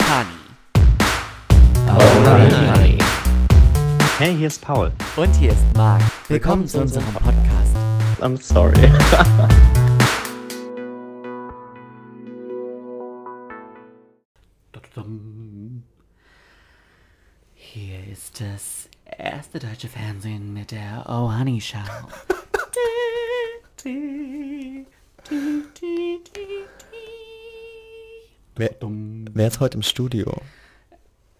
[0.00, 0.26] Honey.
[1.88, 2.98] Honey.
[4.18, 4.90] Hey, hier ist Paul.
[5.16, 6.02] Und hier ist Marc.
[6.28, 7.76] Willkommen zu unserem Podcast.
[8.20, 8.74] I'm sorry.
[17.54, 18.88] Hier ist das
[19.18, 21.78] erste deutsche Fernsehen mit der Oh Honey Show.
[28.56, 30.40] Wer, wer ist heute im Studio?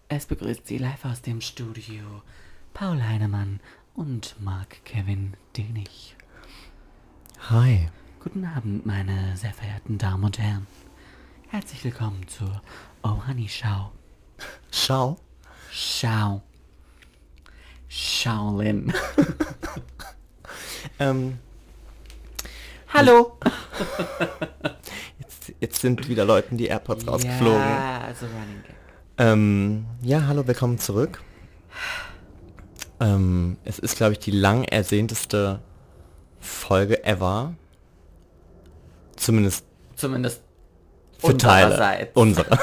[0.09, 2.03] Es begrüßt Sie live aus dem Studio
[2.73, 3.61] Paul Heinemann
[3.93, 6.17] und Marc Kevin Denig.
[7.49, 7.89] Hi.
[8.21, 10.67] Guten Abend, meine sehr verehrten Damen und Herren.
[11.47, 12.61] Herzlich willkommen zur
[13.01, 13.91] Oh Honey Show.
[14.71, 15.17] Schau.
[15.71, 16.41] Schau.
[17.87, 18.93] Shaolin.
[20.99, 21.39] Ähm,
[22.93, 23.37] Hallo.
[25.47, 27.59] jetzt, jetzt sind wieder Leuten die AirPods rausgeflogen.
[27.59, 28.75] Ja, also Running Gag.
[29.17, 31.21] Ähm, ja, hallo, willkommen zurück.
[32.99, 35.59] Ähm, es ist, glaube ich, die lang ersehnteste
[36.39, 37.53] Folge ever.
[39.15, 40.41] Zumindest Zumindest
[41.19, 42.09] für Teile.
[42.13, 42.45] Unsere.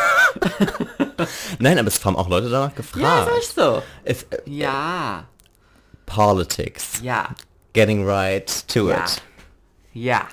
[1.58, 3.30] Nein, aber es haben auch Leute danach Ja, gefragt.
[3.30, 3.82] ist echt so.
[4.04, 5.26] es, äh, Ja,
[6.06, 7.00] Politics.
[7.02, 7.30] ja,
[7.72, 9.22] Getting right to ja, it.
[9.94, 10.28] ja.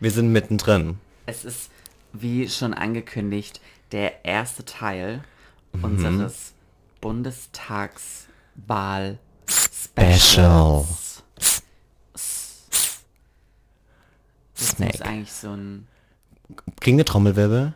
[0.00, 0.98] Wir sind mittendrin.
[1.26, 1.70] Es ist,
[2.12, 3.60] wie schon angekündigt,
[3.92, 5.22] der erste Teil
[5.72, 5.84] Mhm.
[5.84, 6.52] unseres
[7.00, 10.18] Bundestagswahl Special.
[10.18, 11.22] Specials.
[12.14, 12.42] Das
[14.56, 15.04] muss Snake.
[15.04, 15.86] eigentlich so ein
[16.80, 17.74] Ging eine Trommelwirbel?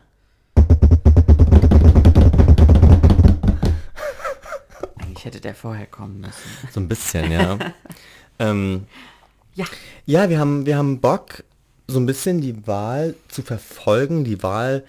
[4.99, 6.33] eigentlich hätte der vorher kommen müssen.
[6.71, 7.57] So ein bisschen, ja.
[8.39, 8.87] ähm,
[9.55, 9.65] Ja.
[10.05, 11.43] ja, wir haben, wir haben Bock,
[11.87, 14.83] so ein bisschen die Wahl zu verfolgen, die Wahl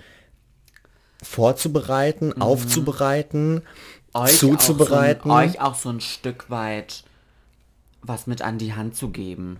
[1.23, 3.62] vorzubereiten, aufzubereiten,
[4.27, 5.31] zuzubereiten.
[5.31, 7.05] Auch so ein, euch auch so ein Stück weit
[8.06, 9.59] was mit an die Hand zu geben.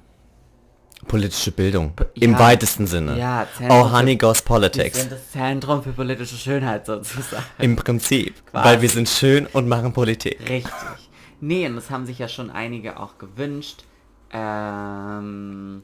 [1.09, 1.93] Politische Bildung.
[1.99, 2.07] ja.
[2.15, 3.19] Im weitesten Sinne.
[3.19, 5.01] Ja, Zentrum oh, honey goes Wir politics.
[5.01, 7.45] sind das Zentrum für politische Schönheit sozusagen.
[7.59, 8.35] Im Prinzip.
[8.47, 8.69] Quasi.
[8.69, 10.41] Weil wir sind schön und machen Politik.
[10.49, 10.73] Richtig.
[11.41, 13.85] Nee, und das haben sich ja schon einige auch gewünscht,
[14.33, 15.83] ähm,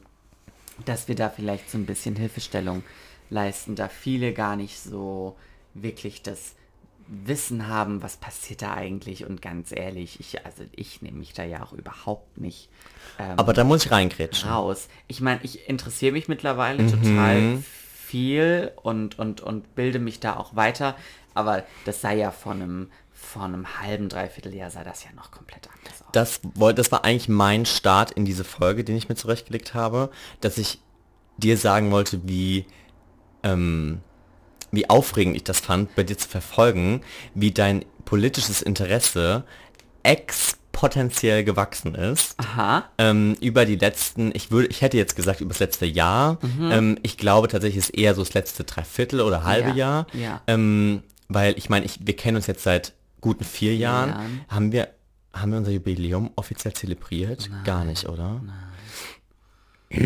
[0.85, 2.83] dass wir da vielleicht so ein bisschen Hilfestellung
[3.29, 5.35] leisten, da viele gar nicht so
[5.73, 6.55] wirklich das
[7.07, 11.43] Wissen haben, was passiert da eigentlich und ganz ehrlich, ich, also ich nehme mich da
[11.43, 12.69] ja auch überhaupt nicht
[13.19, 14.49] ähm, Aber da muss ich reingrätschen.
[14.49, 14.87] raus.
[15.07, 17.61] Ich meine, ich interessiere mich mittlerweile total
[18.11, 20.95] viel und, und, und bilde mich da auch weiter,
[21.33, 25.31] aber das sei ja von einem, von einem halben, dreiviertel Jahr sah das ja noch
[25.31, 26.00] komplett anders.
[26.11, 26.41] Das,
[26.75, 30.79] das war eigentlich mein Start in diese Folge, den ich mir zurechtgelegt habe, dass ich
[31.37, 32.65] dir sagen wollte, wie,
[33.43, 33.99] ähm,
[34.71, 37.01] wie aufregend ich das fand, bei dir zu verfolgen,
[37.33, 39.43] wie dein politisches Interesse
[40.03, 42.35] exponentiell gewachsen ist.
[42.39, 42.85] Aha.
[42.97, 46.39] Ähm, über die letzten, ich würde, ich hätte jetzt gesagt über das letzte Jahr.
[46.41, 46.71] Mhm.
[46.71, 50.07] Ähm, ich glaube tatsächlich ist eher so das letzte Dreiviertel oder halbe Ja, Jahr.
[50.13, 50.41] ja.
[50.47, 54.09] Ähm, weil ich meine, ich, wir kennen uns jetzt seit guten vier Jahren.
[54.09, 54.45] Jahren.
[54.49, 54.89] Haben wir,
[55.33, 57.49] haben wir unser Jubiläum offiziell zelebriert?
[57.63, 58.41] Gar nicht, oder?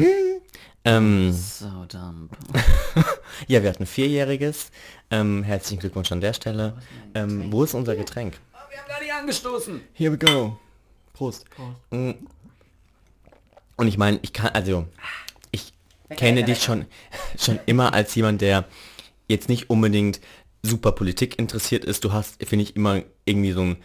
[0.87, 2.29] Ähm, So dumm.
[3.47, 4.69] ja, wir hatten ein vierjähriges.
[5.09, 6.77] Ähm, herzlichen Glückwunsch an der Stelle.
[7.15, 8.39] Ähm, wo ist unser Getränk?
[8.69, 9.81] Wir haben gar nicht angestoßen.
[9.93, 10.59] Here we go.
[11.13, 11.45] Prost.
[11.89, 12.11] Mm.
[13.77, 14.85] Und ich meine, ich kann, also,
[15.49, 15.73] ich
[16.15, 16.85] kenne dich schon,
[17.39, 18.65] schon immer als jemand, der
[19.27, 20.21] jetzt nicht unbedingt
[20.61, 22.03] super Politik interessiert ist.
[22.03, 23.77] Du hast, finde ich, immer irgendwie so ein,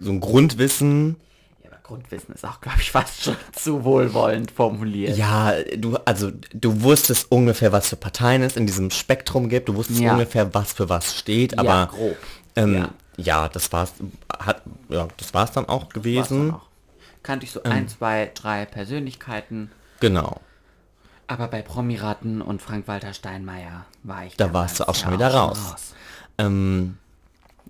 [0.00, 1.16] so ein Grundwissen.
[1.62, 5.16] Ja, aber Grundwissen ist auch, glaube ich, fast schon zu wohlwollend formuliert.
[5.16, 9.68] Ja, du, also, du wusstest ungefähr, was für Parteien es in diesem Spektrum gibt.
[9.68, 10.12] Du wusstest Ja.
[10.12, 12.16] ungefähr, was für was steht, Ja, aber, grob.
[12.56, 12.88] ähm, Ja.
[13.16, 13.48] ja.
[13.48, 13.92] das war's,
[14.38, 16.48] hat, ja, das war's dann auch gewesen.
[16.48, 16.66] dann auch.
[17.22, 17.72] Kannte ich so Ähm.
[17.72, 19.70] ein, zwei, drei Persönlichkeiten.
[20.00, 20.40] Genau.
[21.28, 25.34] Aber bei Promiraten und Frank-Walter Steinmeier war ich Da warst du auch ja schon wieder
[25.34, 25.58] raus.
[26.38, 26.98] Ähm,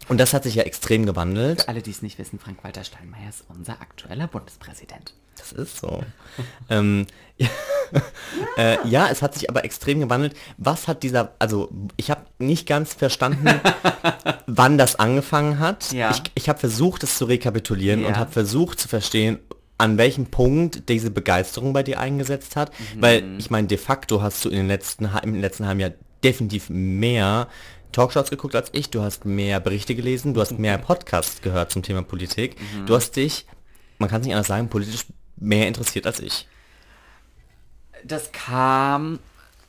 [0.09, 1.63] und das hat sich ja extrem gewandelt.
[1.63, 5.15] Für alle, die es nicht wissen, Frank-Walter Steinmeier ist unser aktueller Bundespräsident.
[5.39, 6.03] Das ist so.
[6.71, 7.07] ähm,
[7.37, 7.49] ja,
[8.57, 10.35] äh, ja, es hat sich aber extrem gewandelt.
[10.57, 13.47] Was hat dieser, also ich habe nicht ganz verstanden,
[14.47, 15.93] wann das angefangen hat.
[15.93, 16.11] Ja.
[16.11, 18.17] Ich, ich habe versucht, es zu rekapitulieren und Ja.
[18.19, 19.39] habe versucht zu verstehen,
[19.79, 22.71] an welchem Punkt diese Begeisterung bei dir eingesetzt hat.
[22.95, 23.03] Mhm.
[23.03, 25.93] Weil ich meine, de facto hast du in den letzten, im letzten halben Jahr
[26.25, 27.49] definitiv mehr
[27.93, 31.83] Talkshows geguckt als ich, du hast mehr Berichte gelesen, du hast mehr Podcasts gehört zum
[31.83, 32.57] Thema Politik.
[32.61, 32.87] Mhm.
[32.87, 33.47] Du hast dich,
[33.99, 35.07] man kann es nicht anders sagen, politisch
[35.37, 36.47] mehr interessiert als ich.
[38.05, 39.19] Das kam,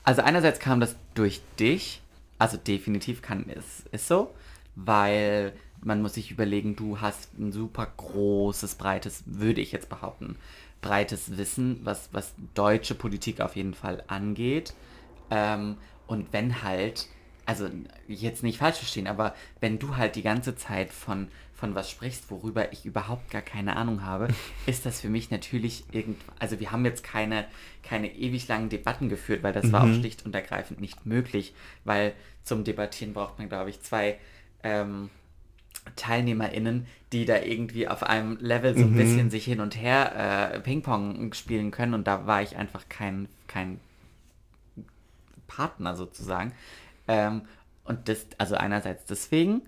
[0.03, 2.01] also einerseits kam das durch dich,
[2.39, 4.31] Also definitiv kann es ist so,
[4.75, 10.37] weil man muss sich überlegen, du hast ein super großes, breites, würde ich jetzt behaupten,
[10.81, 14.73] breites Wissen, was, was deutsche Politik auf jeden Fall angeht.
[15.31, 17.07] Ähm, und wenn halt,
[17.47, 17.69] also
[18.09, 22.29] jetzt nicht falsch verstehen, aber wenn du halt die ganze Zeit von, von was sprichst,
[22.29, 24.27] worüber ich überhaupt gar keine Ahnung habe,
[24.65, 27.45] ist das für mich natürlich irgend, also wir haben jetzt keine,
[27.83, 31.53] keine ewig langen Debatten geführt, weil das war auch schlicht und ergreifend nicht möglich,
[31.85, 32.13] weil
[32.43, 34.19] zum Debattieren braucht man, glaube ich, zwei
[34.63, 35.09] ähm,
[35.95, 40.59] TeilnehmerInnen, die da irgendwie auf einem Level so ein bisschen sich hin und her äh,
[40.59, 43.79] Ping-Pong spielen können und da war ich einfach kein, kein
[45.47, 46.51] Partner sozusagen.
[47.07, 47.41] Ähm,
[47.85, 49.61] und das, also einerseits deswegen.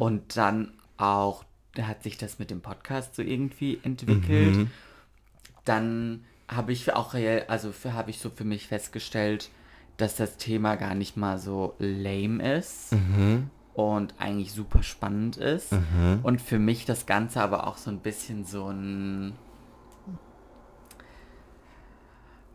[0.00, 1.44] Und dann auch
[1.80, 4.68] hat sich das mit dem Podcast so irgendwie entwickelt.
[5.64, 9.50] Dann habe ich auch reell, also für, habe ich so für mich festgestellt,
[9.96, 12.92] dass das Thema gar nicht mal so lame ist
[13.74, 15.72] und eigentlich super spannend ist.
[16.22, 19.32] Und für mich das Ganze aber auch so ein bisschen so ein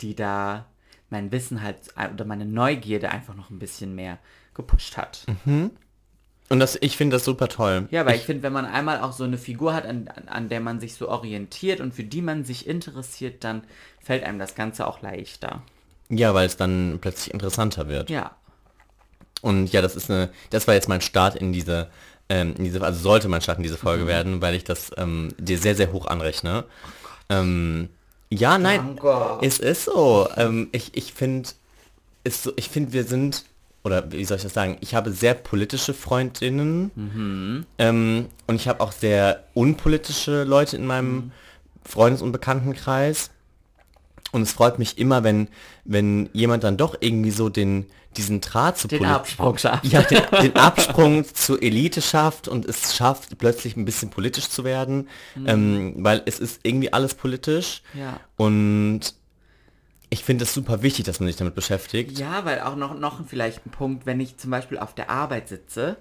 [0.01, 0.67] die da
[1.11, 4.19] mein Wissen halt oder meine Neugierde einfach noch ein bisschen mehr
[4.55, 5.27] gepusht hat.
[6.49, 7.89] Und das, ich finde das super toll.
[7.91, 10.61] Ja, weil ich, finde, wenn man einmal auch so eine Figur hat, an, an, der
[10.61, 13.63] man sich so orientiert und für die man sich interessiert, dann
[14.01, 15.63] fällt einem das Ganze auch leichter.
[16.09, 18.11] Ja, weil es dann plötzlich interessanter wird.
[18.11, 18.37] Ja.
[19.43, 21.89] Und ja, das ist eine, das war jetzt mein Start in diese,
[22.29, 25.35] ähm, in diese, also sollte mein Start in diese Folge werden, weil ich das ähm,
[25.39, 26.65] dir sehr, sehr hoch anrechne.
[27.29, 27.89] ähm,
[28.29, 29.39] ja, nein, Danke.
[29.47, 30.29] es ist so.
[30.37, 31.49] Ähm, ich ich finde,
[32.25, 33.45] ist so, ich finde, wir sind,
[33.87, 38.81] oder wie soll ich das sagen, ich habe sehr politische Freundinnen ähm, und ich habe
[38.81, 41.31] auch sehr unpolitische Leute in meinem
[41.85, 43.31] Freundes- und Bekanntenkreis.
[44.33, 45.47] Und es freut mich immer, wenn,
[45.85, 47.87] wenn jemand dann doch irgendwie so den,
[48.17, 49.85] diesen Draht zu Den Poli- Absprung schafft.
[49.85, 54.65] ja, den, den Absprung zur Elite schafft und es schafft, plötzlich ein bisschen politisch zu
[54.65, 55.09] werden,
[55.47, 57.83] ähm, weil es ist irgendwie alles politisch.
[57.95, 58.19] Ja.
[58.37, 59.15] Und
[60.17, 62.19] ich finde es super wichtig, dass man sich damit beschäftigt.
[62.19, 65.49] Ja, weil auch noch, noch vielleicht ein Punkt, wenn ich zum Beispiel auf der Arbeit
[65.49, 65.97] sitze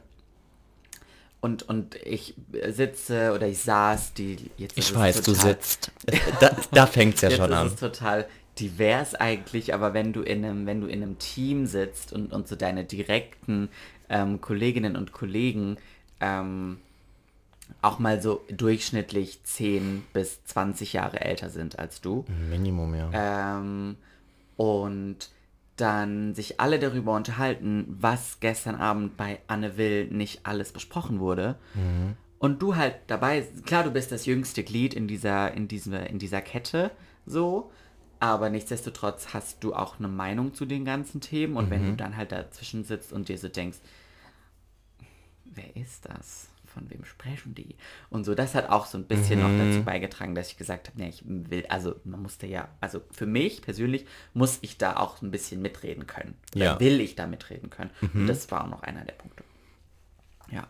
[1.42, 2.34] und, und ich
[2.70, 5.92] sitze oder ich saß, die jetzt ist Ich weiß, du total- sitzt.
[6.40, 7.68] Da, da fängt es ja Jetzt schon ist an.
[7.68, 8.26] es total
[8.58, 12.48] divers eigentlich, aber wenn du in einem, wenn du in einem Team sitzt und, und
[12.48, 13.70] so deine direkten
[14.10, 15.78] ähm, Kolleginnen und Kollegen
[16.22, 16.80] ähm,
[17.82, 23.10] auch mal so durchschnittlich 10 bis 20 Jahre älter sind als du, Minimum, ja.
[23.60, 23.98] ähm,
[24.56, 25.30] und
[25.76, 31.58] dann sich alle darüber unterhalten, was gestern Abend bei Anne Will nicht alles besprochen wurde.
[32.40, 36.20] Und du halt dabei, klar, du bist das jüngste Glied in dieser, in dieser, in
[36.20, 36.92] dieser Kette,
[37.26, 37.72] so,
[38.20, 42.16] aber nichtsdestotrotz hast du auch eine Meinung zu den ganzen Themen und wenn du dann
[42.16, 43.80] halt dazwischen sitzt und dir so denkst,
[45.44, 46.50] wer ist das?
[46.76, 47.76] Von wem sprechen die?
[48.12, 51.00] Und so, das hat auch so ein bisschen noch dazu beigetragen, dass ich gesagt habe,
[51.02, 55.22] nee, ich will, also man musste ja, also für mich persönlich muss ich da auch
[55.24, 56.36] ein bisschen mitreden können.
[56.54, 56.80] Ja.
[56.80, 57.90] will ich da mitreden können.
[58.14, 59.44] Und das war auch noch einer der Punkte.
[60.52, 60.68] Ja.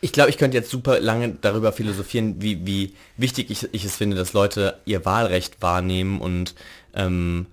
[0.00, 3.96] Ich glaube, ich könnte jetzt super lange darüber philosophieren, wie, wie wichtig ich, ich es
[3.96, 6.54] finde, dass Leute ihr Wahlrecht wahrnehmen und
[6.92, 7.46] ähm,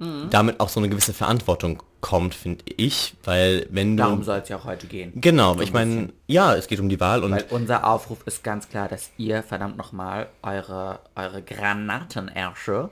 [0.00, 0.30] Mhm.
[0.30, 4.02] damit auch so eine gewisse Verantwortung kommt, finde ich, weil wenn du...
[4.04, 5.12] Darum soll es ja auch heute gehen.
[5.20, 8.18] Genau, So ich ein meine, ja, es geht um die Wahl und Weil unser Aufruf
[8.26, 12.90] ist ganz klar, dass ihr verdammt nochmal eure, eure Granatenersche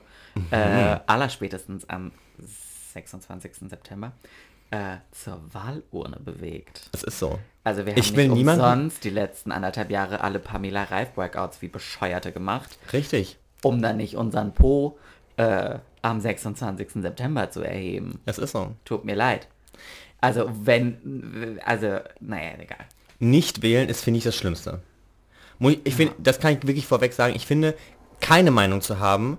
[0.51, 2.11] äh, allerspätestens am
[2.93, 3.69] 26.
[3.69, 4.11] September
[4.71, 6.89] äh, zur Wahlurne bewegt.
[6.93, 7.39] es ist so.
[7.63, 11.15] Also wir haben Ich nicht will niemanden- umsonst die letzten anderthalb Jahre alle Pamela Reif
[11.15, 13.37] Workouts wie Bescheuerte gemacht, Richtig.
[13.63, 14.97] um dann nicht unseren Po
[15.37, 16.87] äh, am 26.
[17.01, 18.19] September zu erheben.
[18.25, 18.75] Das ist so.
[18.85, 19.47] Tut mir leid.
[20.19, 22.85] Also wenn, also, naja, egal.
[23.19, 24.81] Nicht wählen ist, finde ich, das Schlimmste.
[25.83, 27.75] Ich finde, das kann ich wirklich vorweg sagen, ich finde,
[28.19, 29.37] keine Meinung zu haben,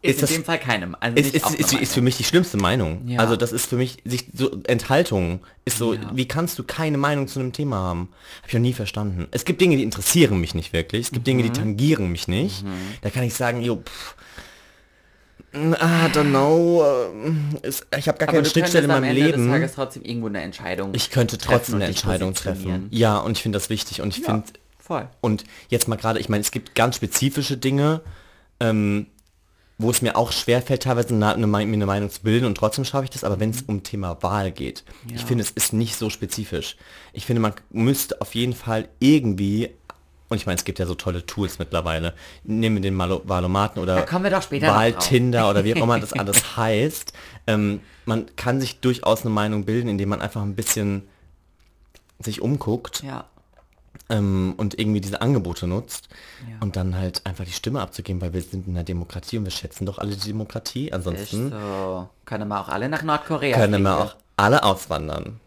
[0.00, 0.96] Ist, Ist das- in dem Fall keinem.
[1.00, 3.08] Also ist, ist, ist, ist für mich die schlimmste Meinung.
[3.08, 3.18] Ja.
[3.18, 6.12] Also das ist für mich, sich so, Enthaltung ist so, Ja.
[6.14, 8.08] wie kannst du keine Meinung zu einem Thema haben?
[8.38, 9.26] Habe ich noch nie verstanden.
[9.32, 11.06] Es gibt Dinge, die interessieren mich nicht wirklich.
[11.06, 11.46] Es gibt Dinge, Mhm.
[11.52, 12.64] die tangieren mich nicht.
[13.02, 14.14] Da kann ich sagen, jo, pff,
[15.54, 15.56] I
[16.12, 16.84] don't know,
[17.62, 19.50] äh, ist, ich habe gar keine Schnittstelle in könntest am meinem Ende des Leben.
[19.50, 22.88] Tages trotzdem irgendwo eine Entscheidung Ich könnte trotzdem eine Entscheidung treffen.
[22.90, 24.02] Ja, und ich finde das wichtig.
[24.02, 24.44] Und ich finde,
[24.78, 25.08] Voll.
[25.20, 28.02] und jetzt mal gerade, ich meine, es gibt ganz spezifische Dinge,
[28.60, 29.06] ähm,
[29.78, 32.84] wo es mir auch schwerfällt, teilweise eine, eine, mir eine Meinung zu bilden und trotzdem
[32.84, 35.26] schaffe ich das, aber wenn es um Thema Wahl geht, ich Ja.
[35.26, 36.76] finde, es ist nicht so spezifisch.
[37.12, 39.70] Ich finde, man müsste auf jeden Fall irgendwie,
[40.28, 43.78] und ich meine, es gibt ja so tolle Tools mittlerweile, nehmen wir den Malo Wahlomaten
[43.80, 43.96] oder
[44.50, 44.68] wir.
[44.74, 47.12] Wahltinder oder wie auch immer das alles heißt.
[47.46, 51.08] Ähm, man kann sich durchaus eine Meinung bilden, indem man einfach ein bisschen
[52.18, 53.24] sich umguckt Ja.
[54.10, 56.08] ähm, und irgendwie diese Angebote nutzt
[56.50, 56.56] Ja.
[56.60, 59.50] und dann halt einfach die Stimme abzugeben, weil wir sind in einer Demokratie und wir
[59.52, 60.92] schätzen doch alle die Demokratie.
[60.92, 62.08] Ansonsten so.
[62.24, 64.10] Können wir auch alle nach Nordkorea können wir fliegen.
[64.10, 65.40] auch alle auswandern.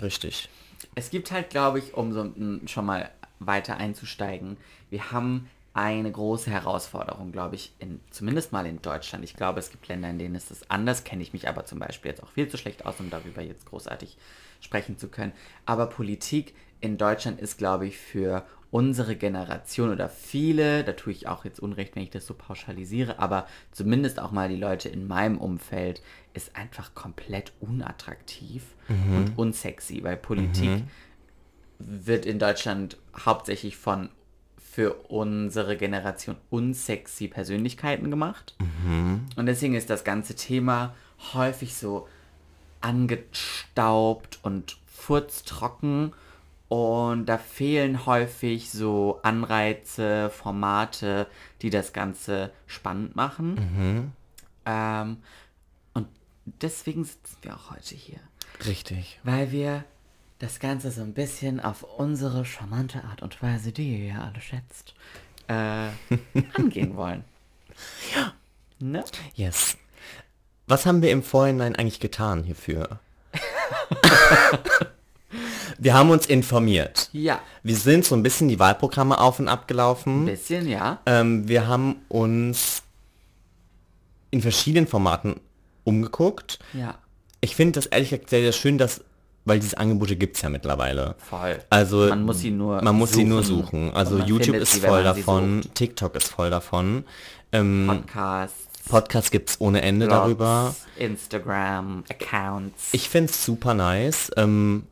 [0.00, 0.48] Richtig.
[0.94, 4.56] Es gibt halt, glaube ich, um so mm, schon mal weiter einzusteigen,
[4.90, 9.22] wir haben eine große Herausforderung, glaube ich, in, zumindest mal in Deutschland.
[9.22, 11.78] Ich glaube, es gibt Länder, in denen ist es anders, kenne ich mich aber zum
[11.78, 14.16] Beispiel jetzt auch viel zu schlecht aus, um darüber jetzt großartig
[14.60, 15.32] sprechen zu können.
[15.66, 21.26] Aber Politik in Deutschland ist, glaube ich, für unsere Generation oder viele, da tue ich
[21.26, 25.06] auch jetzt Unrecht, wenn ich das so pauschalisiere, aber zumindest auch mal die Leute in
[25.06, 26.02] meinem Umfeld,
[26.34, 30.82] ist einfach komplett unattraktiv und unsexy, weil Politik
[31.78, 34.10] wird in Deutschland hauptsächlich von
[34.60, 38.54] für unsere Generation unsexy Persönlichkeiten gemacht.
[39.36, 40.94] Und deswegen ist das ganze Thema
[41.34, 42.06] häufig so
[42.80, 46.12] angestaubt und furztrocken.
[46.68, 51.26] Und da fehlen häufig so Anreize, Formate,
[51.62, 54.12] die das Ganze spannend machen.
[54.66, 55.16] Ähm,
[55.94, 56.06] und
[56.44, 58.20] deswegen sitzen wir auch heute hier
[58.66, 59.18] Richtig.
[59.24, 59.84] weil wir
[60.38, 64.40] das Ganze so ein bisschen auf unsere charmante Art und Weise, die ihr ja alle
[64.40, 64.94] schätzt,
[65.48, 65.88] äh,
[66.54, 67.24] angehen wollen.
[68.14, 68.32] Ja.
[68.78, 69.04] Ne?
[69.34, 69.76] Yes.
[70.66, 73.00] Was haben wir im Vorhinein eigentlich getan hierfür?
[75.78, 77.08] wir haben uns informiert.
[77.12, 80.24] Ja, Wir sind so ein bisschen die Wahlprogramme auf und ab ein gelaufen.
[80.26, 81.00] bisschen, ja.
[81.06, 82.82] Ähm, wir haben uns
[84.30, 85.40] in verschiedenen Formaten
[85.84, 86.58] umgeguckt.
[86.74, 86.98] Ja,
[87.40, 89.02] Ich finde das ehrlich gesagt sehr, sehr schön, dass,
[89.48, 91.14] weil diese Angebote gibt es ja mittlerweile.
[91.18, 91.58] voll.
[91.70, 93.88] Also man muss sie nur man muss sie nur suchen.
[93.88, 93.94] suchen.
[93.94, 95.62] Also YouTube ist sie, voll davon.
[95.74, 97.04] TikTok ist voll davon.
[97.52, 100.74] Ähm, Podcasts, Podcast gibt es ohne Ende Blogs, darüber.
[100.98, 102.88] Instagram, Accounts.
[102.92, 104.30] Ich fände es super nice.
[104.36, 104.84] Ähm,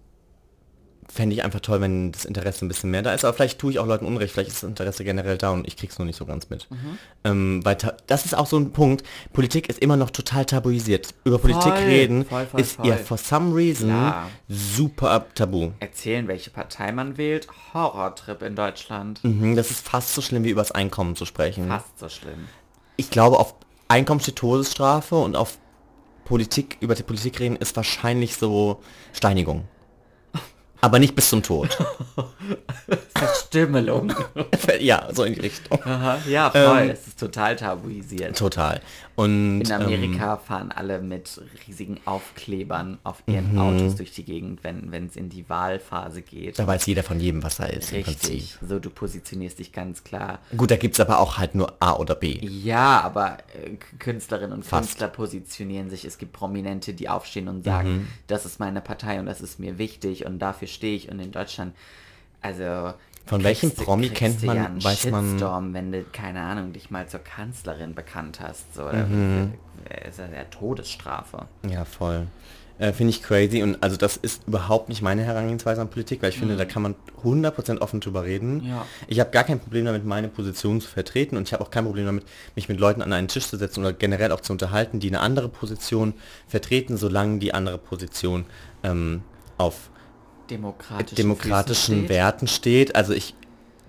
[1.16, 3.24] Fände ich einfach toll, wenn das Interesse ein bisschen mehr da ist.
[3.24, 4.32] Aber vielleicht tue ich auch Leuten Unrecht.
[4.34, 6.70] Vielleicht ist das Interesse generell da und ich krieg's nur nicht so ganz mit.
[6.70, 6.98] Mhm.
[7.24, 9.02] Ähm, weil das ist auch so ein Punkt.
[9.32, 11.14] Politik ist immer noch total tabuisiert.
[11.24, 14.28] Über Politik Voll, reden voll, voll, ist ja for some reason Ja.
[14.48, 15.70] super tabu.
[15.80, 17.48] Erzählen, welche Partei man wählt.
[17.72, 19.24] Horrortrip in Deutschland.
[19.24, 21.68] Mhm, das ist fast so schlimm, wie übers Einkommen zu sprechen.
[21.68, 22.46] Fast so schlimm.
[22.96, 23.54] Ich glaube, auf
[23.88, 25.58] Einkommen steht Todesstrafe und auf
[26.26, 28.80] Politik, über die Politik reden, ist wahrscheinlich so
[29.12, 29.64] Steinigung.
[30.80, 31.76] Aber nicht bis zum Tod.
[33.16, 34.12] Verstümmelung.
[34.80, 35.82] ja, so in die Richtung.
[35.82, 36.82] Aha, ja, voll.
[36.82, 38.36] Ähm, es ist total tabuisiert.
[38.36, 38.80] Total.
[39.16, 43.58] Und In ähm, Amerika fahren alle mit riesigen Aufklebern auf ihren Mhm.
[43.58, 46.58] Autos durch die Gegend, wenn es in die Wahlphase geht.
[46.58, 47.92] da weiß jeder von jedem, was er ist.
[47.92, 48.56] Richtig.
[48.60, 50.40] So, du positionierst dich ganz klar.
[50.56, 52.38] Gut, da gibt es aber auch halt nur A oder B.
[52.46, 54.90] Ja, aber äh, Künstlerinnen und Fast.
[54.90, 56.04] Künstler positionieren sich.
[56.04, 58.08] Es gibt Prominente, die aufstehen und sagen, Mhm.
[58.26, 61.10] das ist meine Partei und das ist mir wichtig und dafür stehe ich.
[61.10, 61.74] Und in Deutschland,
[62.42, 62.92] also
[63.26, 66.40] Von welchem kriegst du- Promi kennt man- ja einen weiß man- Shitstorm, wenn du keine
[66.40, 69.54] Ahnung dich mal zur Kanzlerin bekannt hast, so oder Mhm.
[70.08, 71.46] ist ja Todesstrafe.
[71.68, 72.26] Ja, voll.
[72.78, 76.28] Äh, finde ich crazy und also das ist überhaupt nicht meine Herangehensweise an Politik, weil
[76.28, 78.58] ich finde, da kann man 100% offen drüber reden.
[78.58, 78.66] Mhm.
[78.68, 78.86] Ja.
[79.08, 81.84] Ich habe gar kein Problem damit, meine Position zu vertreten und ich habe auch kein
[81.84, 85.00] Problem damit, mich mit Leuten an einen Tisch zu setzen oder generell auch zu unterhalten,
[85.00, 86.12] die eine andere Position
[86.48, 88.44] vertreten, solange die andere Position
[88.82, 89.22] ähm,
[89.56, 89.88] auf
[90.50, 92.08] Demokratischen, demokratischen.
[92.08, 92.94] Werten steht.
[92.94, 93.34] Also ich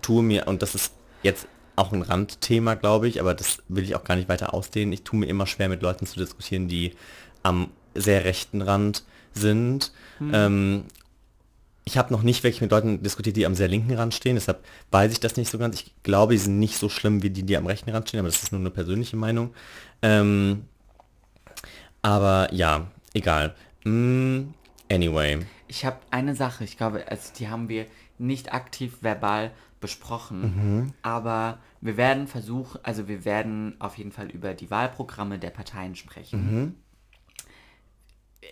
[0.01, 3.95] tue mir, und das ist jetzt auch ein Randthema, glaube ich, aber das will ich
[3.95, 4.91] auch gar nicht weiter ausdehnen.
[4.93, 6.93] Ich tue mir immer schwer, mit Leuten zu diskutieren, die
[7.43, 9.91] am sehr rechten Rand sind.
[10.17, 10.31] Hm.
[10.33, 10.83] Ähm,
[11.85, 14.63] ich habe noch nicht wirklich mit Leuten diskutiert, die am sehr linken Rand stehen, deshalb
[14.91, 15.79] weiß ich das nicht so ganz.
[15.79, 18.27] Ich glaube, die sind nicht so schlimm wie die, die am rechten Rand stehen, aber
[18.27, 19.53] das ist nur eine persönliche Meinung.
[20.01, 20.65] Ähm,
[22.01, 23.55] aber ja, egal.
[23.85, 24.49] Mm,
[24.91, 25.45] anyway.
[25.67, 27.85] Ich habe eine Sache, ich glaube, also die haben wir
[28.17, 30.93] nicht aktiv verbal besprochen, Mhm.
[31.01, 35.95] aber wir werden versuchen, also wir werden auf jeden Fall über die Wahlprogramme der Parteien
[35.95, 36.61] sprechen.
[36.61, 36.75] Mhm.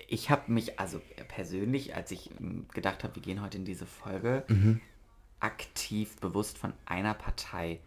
[0.08, 2.30] Ich habe mich, also persönlich, als ich
[2.74, 4.82] gedacht habe, wir gehen heute in diese Folge, Mhm.
[5.40, 7.80] aktiv bewusst von einer Partei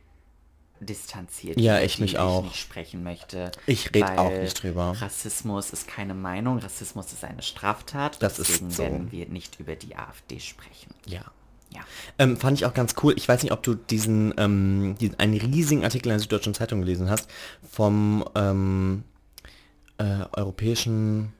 [0.81, 1.59] distanziert.
[1.61, 2.45] Ja, ich mich auch.
[2.45, 3.51] Ich nicht sprechen möchte.
[3.67, 4.95] Ich red auch nicht drüber.
[4.99, 8.23] Rassismus ist keine Meinung, Rassismus ist eine Straftat.
[8.23, 8.83] Das ist deswegen so.
[8.83, 10.95] werden wir nicht über die AfD sprechen.
[11.07, 11.23] Ja.
[11.71, 11.81] Ja.
[12.19, 13.13] Ähm, fand ich auch ganz cool.
[13.17, 16.81] Ich weiß nicht, ob du diesen, ähm, diesen einen riesigen Artikel in der Süddeutschen Zeitung
[16.81, 17.29] gelesen hast
[17.71, 19.05] vom ähm,
[19.99, 21.35] äh, Europäischen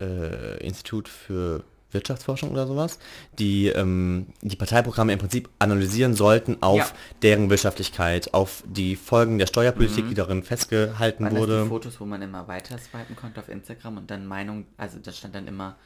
[0.00, 2.98] äh, Institut für Wirtschaftsforschung oder sowas,
[3.38, 6.86] die ähm, die Parteiprogramme im Prinzip analysieren sollten auf Ja.
[7.22, 11.62] deren Wirtschaftlichkeit, auf die Folgen der Steuerpolitik, die darin festgehalten Waren das wurde.
[11.62, 15.12] die Fotos, wo man immer weiter swipen konnte auf Instagram und dann Meinung, also da
[15.12, 15.76] stand dann immer,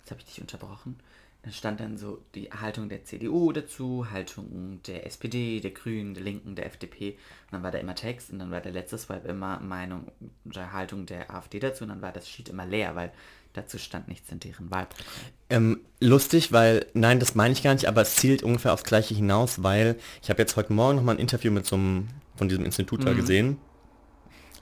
[0.00, 0.96] jetzt habe ich dich unterbrochen,
[1.44, 6.22] da stand dann so die Haltung der CDU dazu, Haltung der SPD, der Grünen, der
[6.22, 7.18] Linken, der FDP und
[7.52, 10.06] dann war da immer Text und dann war der letzte Swipe immer Meinung
[10.44, 13.10] oder Haltung der AfD dazu und dann war das Sheet immer leer, weil
[13.52, 15.06] dazu stand nichts in deren Wahlprogramm.
[15.50, 19.14] Ähm, lustig, weil, nein, das meine ich gar nicht, aber es zielt ungefähr aufs Gleiche
[19.14, 22.48] hinaus, weil ich habe jetzt heute Morgen noch mal ein Interview mit so einem, von
[22.48, 23.58] diesem Institut da gesehen,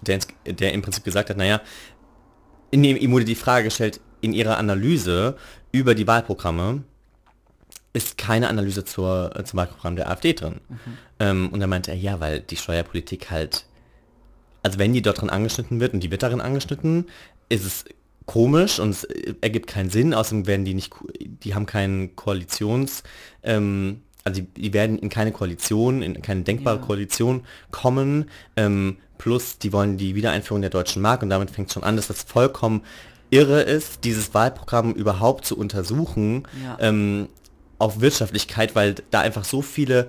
[0.02, 1.60] der, ins, der im Prinzip gesagt hat, naja,
[2.70, 5.36] in dem ihm wurde die Frage gestellt, in ihrer Analyse
[5.72, 6.84] über die Wahlprogramme
[7.92, 10.60] ist keine Analyse zur, äh, zum Wahlprogramm der AfD drin.
[11.18, 13.66] Ähm, und dann meinte er, ja, weil die Steuerpolitik halt
[14.62, 17.06] also wenn die dort drin angeschnitten wird und die wird darin angeschnitten,
[17.48, 17.84] ist es
[18.30, 23.02] komisch und es äh, ergibt keinen Sinn, außerdem werden die nicht, die haben keinen Koalitions,
[23.42, 26.86] ähm, also die, die werden in keine Koalition, in keine denkbare Ja.
[26.86, 31.74] Koalition kommen, ähm, plus die wollen die Wiedereinführung der deutschen Mark und damit fängt es
[31.74, 32.82] schon an, dass das vollkommen
[33.30, 36.76] irre ist, dieses Wahlprogramm überhaupt zu untersuchen Ja.
[36.80, 37.28] ähm,
[37.80, 40.08] auf Wirtschaftlichkeit, weil da einfach so viele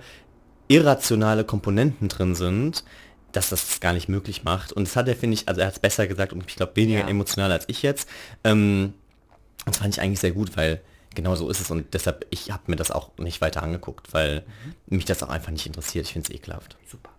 [0.67, 2.83] irrationale Komponenten drin sind,
[3.31, 4.71] dass das gar nicht möglich macht.
[4.73, 6.75] Und das hat er, finde ich, also er hat es besser gesagt und ich glaube
[6.75, 7.07] weniger Ja.
[7.07, 8.07] emotional als ich jetzt.
[8.43, 8.93] Ähm,
[9.65, 10.81] das fand ich eigentlich sehr gut, weil
[11.13, 14.43] genau so ist es und deshalb, ich habe mir das auch nicht weiter angeguckt, weil
[14.87, 16.05] mich das auch einfach nicht interessiert.
[16.07, 16.77] Ich finde es ekelhaft.
[16.89, 17.09] Super.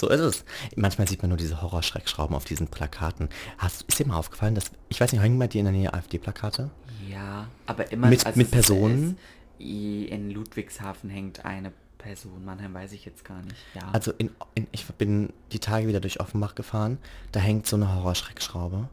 [0.00, 0.44] So ist es.
[0.76, 3.28] Manchmal sieht man nur diese Horrorschreckschrauben auf diesen Plakaten.
[3.58, 5.92] Hast, ist dir mal aufgefallen, dass, ich weiß nicht, hängen bei dir in der Nähe
[5.92, 6.70] AfD-Plakate?
[7.08, 9.18] Ja, aber immer Mit- also mit Personen?
[9.58, 13.56] es- In Ludwigshafen hängt eine Person, Mannheim weiß ich jetzt gar nicht.
[13.74, 13.82] Ja.
[13.92, 16.98] Also in, in, ich bin die Tage wieder durch Offenbach gefahren,
[17.32, 18.88] da hängt so eine Horrorschreckschraube.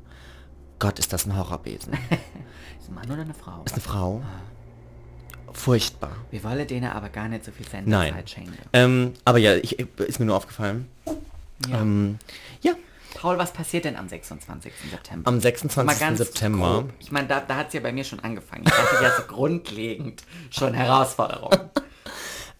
[0.79, 1.93] Gott, ist das ein Horrorbesen.
[2.79, 3.63] ist ein Mann oder eine Frau?
[3.65, 4.21] Ist eine Frau.
[5.53, 6.11] Furchtbar.
[6.29, 8.13] Wir wollen denen aber gar nicht so viel Nein.
[8.13, 8.57] Sendezeit schenken.
[8.73, 10.87] Ähm, aber ja, ich, ist mir nur aufgefallen.
[11.67, 11.81] Ja.
[11.81, 12.19] Ähm,
[12.61, 12.73] ja,
[13.15, 14.71] Paul, was passiert denn am 26.
[14.91, 15.27] September?
[15.27, 15.99] am Mal 26.
[15.99, 16.81] ganz September.
[16.81, 16.93] grob.
[16.99, 18.65] Ich meine, da, da hat es ja bei mir schon angefangen.
[18.67, 21.71] Ich hatte ja so grundlegend schon Herausforderungen.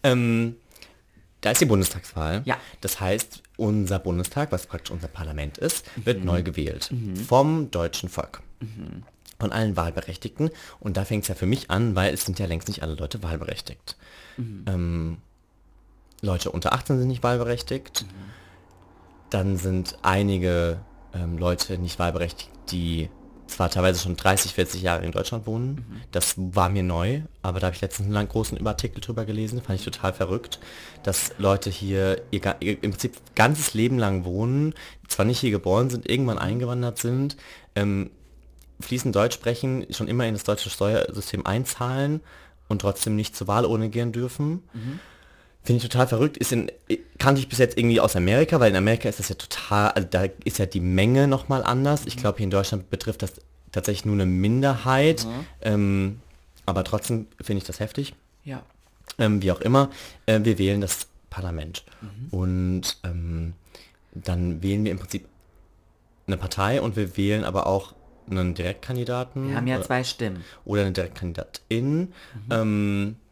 [0.02, 0.56] Ähm,
[1.40, 2.42] da ist die Bundestagswahl.
[2.44, 2.56] Ja.
[2.80, 6.06] Das heißt, unser Bundestag, was praktisch unser Parlament ist, Mhm.
[6.06, 6.90] wird neu gewählt.
[7.28, 8.42] Vom deutschen Volk.
[9.38, 10.50] Von allen Wahlberechtigten.
[10.80, 12.94] Und da fängt es ja für mich an, weil es sind ja längst nicht alle
[12.94, 13.96] Leute wahlberechtigt.
[14.36, 14.64] Mhm.
[14.66, 15.16] Ähm,
[16.22, 18.02] Leute unter 18 sind nicht wahlberechtigt.
[18.02, 18.08] Mhm.
[19.30, 20.80] Dann sind einige
[21.14, 23.08] ähm, Leute nicht wahlberechtigt, die
[23.48, 25.74] zwar teilweise schon 30, 40 Jahre in Deutschland wohnen.
[25.74, 26.00] Mhm.
[26.12, 29.78] Das war mir neu, aber da habe ich letztens einen großen Artikel drüber gelesen, fand
[29.78, 30.58] ich total verrückt,
[31.02, 34.74] dass Leute hier ihr, ihr im Prinzip ganzes Leben lang wohnen,
[35.08, 37.36] zwar nicht hier geboren sind, irgendwann eingewandert sind,
[37.74, 38.10] ähm,
[38.80, 42.20] fließend Deutsch sprechen, schon immer in das deutsche Steuersystem einzahlen
[42.68, 44.62] und trotzdem nicht zur Wahlurne gehen dürfen.
[45.64, 46.36] Finde ich total verrückt.
[46.38, 46.70] Ist in,
[47.18, 50.08] kannte ich bis jetzt irgendwie aus Amerika, weil in Amerika ist das ja total, also
[50.10, 52.06] da ist ja die Menge nochmal anders.
[52.06, 53.32] Ich glaube, hier in Deutschland betrifft das
[53.72, 55.26] tatsächlich nur eine Minderheit.
[55.60, 56.20] Ähm,
[56.64, 58.14] aber trotzdem finde ich das heftig.
[58.44, 58.62] Ja.
[59.18, 59.90] Ähm, wie auch immer,
[60.26, 61.84] äh, wir wählen das Parlament.
[62.30, 63.52] Und ähm,
[64.14, 65.26] dann wählen wir im Prinzip
[66.26, 67.94] eine Partei und wir wählen aber auch
[68.30, 70.44] einen Direktkandidaten Wir haben ja oder- zwei Stimmen.
[70.64, 72.12] oder eine Direktkandidatin.
[72.50, 73.27] Ähm, ich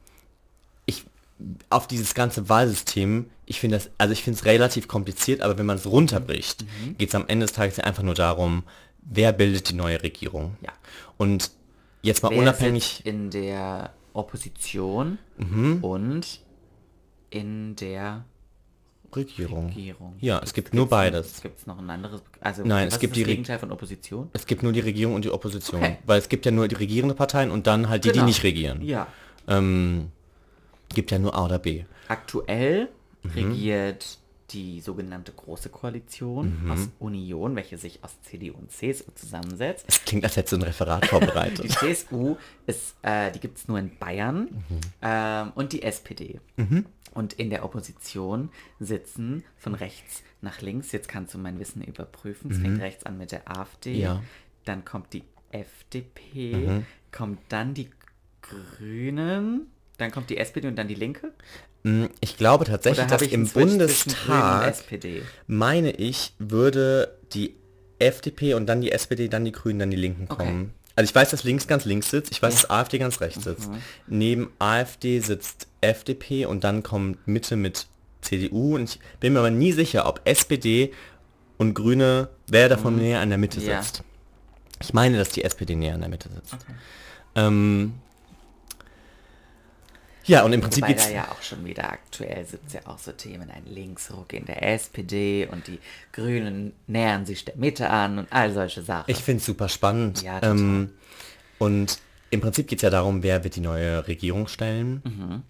[1.70, 5.66] auf dieses ganze Wahlsystem, ich finde das, also ich finde es relativ kompliziert, aber wenn
[5.66, 6.64] man es runterbricht,
[6.98, 8.64] geht es am Ende des Tages ja einfach nur darum,
[9.02, 10.56] wer bildet die neue Regierung.
[10.62, 10.72] Ja.
[11.18, 11.50] Und
[12.02, 15.84] jetzt mal Wer unabhängig, in der Opposition Mhm.
[15.84, 16.40] und
[17.30, 18.24] in der
[19.14, 19.68] Regierung.
[19.68, 20.16] Regierung.
[20.20, 21.40] Ja, es gibt nur beides.
[21.42, 22.22] Gibt es noch ein anderes?
[22.40, 24.28] Also, Nein, es gibt die Gegenteil von Opposition?
[24.32, 25.82] Es gibt nur die Regierung und die Opposition.
[25.82, 25.98] Okay.
[26.04, 28.22] Weil es gibt ja nur die regierende Parteien und dann halt die, Genau.
[28.24, 28.82] die nicht regieren.
[28.82, 29.06] Ja.
[29.48, 30.10] Ähm,
[30.94, 31.84] gibt ja nur A oder B.
[32.08, 32.88] Aktuell
[33.22, 33.30] Mhm.
[33.32, 34.18] regiert
[34.50, 36.70] die sogenannte Große Koalition Mhm.
[36.70, 39.84] aus Union, welche sich aus CDU und CSU zusammensetzt.
[39.88, 41.72] Es klingt, als hättest du ein Referat Die vorbereitet.
[41.72, 44.80] CSU ist, äh, die gibt es nur in Bayern Mhm.
[45.02, 46.38] ähm, und die SPD.
[47.12, 52.52] Und in der Opposition sitzen von rechts nach links, jetzt kannst du mein Wissen überprüfen,
[52.52, 54.00] es fängt rechts an mit der AfD, Mhm.
[54.00, 54.22] Ja.
[54.64, 57.90] dann kommt die FDP, kommt dann die
[58.42, 59.66] Grünen,
[59.98, 61.32] dann kommt die SPD und dann die Linke.
[61.82, 64.74] Mm, Ich glaube tatsächlich, dass im Bundestag,
[65.46, 67.54] meine ich, würde die
[67.98, 70.36] FDP und dann die SPD, dann die Grünen, dann die Linken Okay.
[70.44, 70.72] kommen.
[70.96, 73.68] Also ich weiß, dass links ganz links sitzt, ich weiß, dass AfD ganz rechts sitzt.
[73.70, 73.82] Mhm.
[74.06, 77.86] Neben AfD sitzt FDP und dann kommt Mitte mit
[78.22, 80.92] CDU und ich bin mir aber nie sicher, ob SPD
[81.58, 83.66] und Grüne, wer davon näher an der Mitte Mhm.
[83.66, 83.82] Ja.
[83.82, 84.02] sitzt.
[84.82, 86.56] Ich meine, dass die SPD näher an der Mitte sitzt.
[87.34, 87.94] Ähm,
[90.26, 91.08] ja, und im Prinzip Wobei geht's...
[91.08, 94.62] da ja auch schon wieder aktuell sind ja auch so Themen, ein Linksruck in der
[94.74, 95.78] SPD und die
[96.12, 99.10] Grünen nähern sich der Mitte an und all solche Sachen.
[99.10, 100.22] Ich finde es super spannend.
[100.22, 100.90] Ja, ähm,
[101.58, 101.98] und
[102.30, 105.02] im Prinzip geht es ja darum, wer wird die neue Regierung stellen.
[105.04, 105.42] Mhm.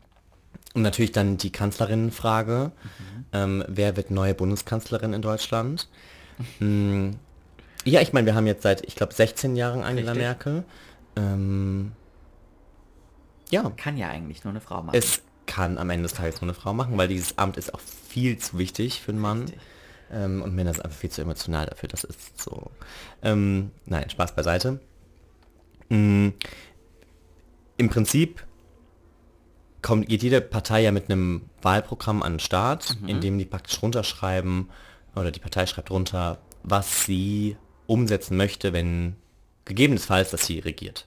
[0.75, 2.71] Und natürlich dann die Kanzlerinnenfrage.
[2.71, 3.25] Mhm.
[3.33, 5.89] Ähm, wer wird neue Bundeskanzlerin in Deutschland?
[6.61, 7.13] Mm,
[7.85, 10.27] ja, ich meine, wir haben jetzt seit, ich glaube, 16 Jahren Angela Richtig.
[10.27, 10.65] Merkel.
[11.17, 11.93] Ähm,
[13.51, 14.97] ja, Kann ja eigentlich nur eine Frau machen.
[14.97, 17.81] es kann am Ende des Tages nur eine Frau machen, weil dieses Amt ist auch
[17.81, 19.47] viel zu wichtig für einen Mann.
[20.11, 21.89] Ähm, und Männer sind einfach viel zu emotional dafür.
[21.89, 22.71] Das ist so.
[23.23, 24.81] Ähm, nein, Spaß beiseite.
[25.89, 26.29] Mm,
[27.77, 28.45] Im Prinzip
[29.83, 33.81] kommt, geht jede Partei ja mit einem Wahlprogramm an den Start, in dem die praktisch
[33.83, 34.69] runterschreiben,
[35.15, 37.57] oder die Partei schreibt runter, was sie
[37.87, 39.17] umsetzen möchte, wenn
[39.65, 41.07] gegebenenfalls, dass sie regiert.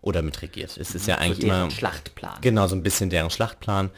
[0.00, 0.76] Oder mitregiert.
[0.78, 1.70] Es ist ja so eigentlich deren immer...
[1.70, 2.38] Schlachtplan.
[2.40, 3.90] Genau, so ein bisschen deren Schlachtplan.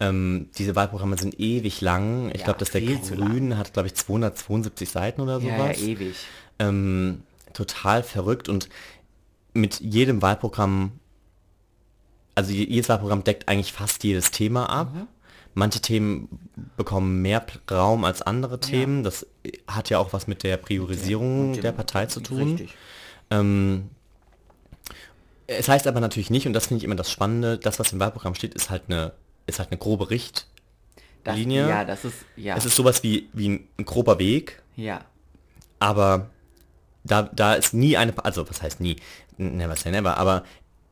[0.00, 2.28] Ähm, diese Wahlprogramme sind ewig lang.
[2.30, 3.30] Ich Ja, glaube, dass der viel zu lang.
[3.32, 5.78] Grün hat, glaube ich, 272 Seiten oder ja, ja, sowas.
[5.82, 6.16] ewig.
[6.60, 8.68] ähm, total verrückt und
[9.54, 10.92] mit jedem Wahlprogramm,
[12.36, 14.94] also je- jedes Wahlprogramm deckt eigentlich fast jedes Thema ab.
[14.94, 15.08] Mhm.
[15.54, 16.28] Manche Themen
[16.76, 19.02] bekommen mehr Raum als andere Themen.
[19.02, 19.26] Das
[19.66, 22.42] hat ja auch was mit der Priorisierung Und dem- der Partei zu tun.
[22.56, 22.76] Richtig.
[23.32, 23.90] Ähm,
[25.48, 28.00] es heißt aber natürlich nicht, und das finde ich immer das Spannende, das, was im
[28.00, 29.12] Wahlprogramm steht, ist halt eine,
[29.46, 31.62] ist halt eine grobe Richtlinie.
[31.62, 32.56] Das, ja, das ist, ja.
[32.56, 35.00] Es ist sowas wie, wie ein, ein grober Weg, ja.
[35.80, 36.30] aber
[37.02, 38.96] da, da ist nie eine, also was heißt nie,
[39.38, 40.44] never say never, aber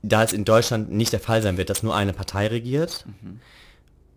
[0.03, 3.05] da es in Deutschland nicht der Fall sein wird, dass nur eine Partei regiert,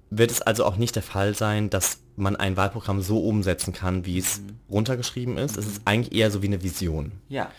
[0.10, 4.06] wird es also auch nicht der Fall sein, dass man ein Wahlprogramm so umsetzen kann,
[4.06, 5.58] wie es runtergeschrieben ist.
[5.58, 7.13] Es ist eigentlich eher so wie eine Vision.
[7.28, 7.52] Ja.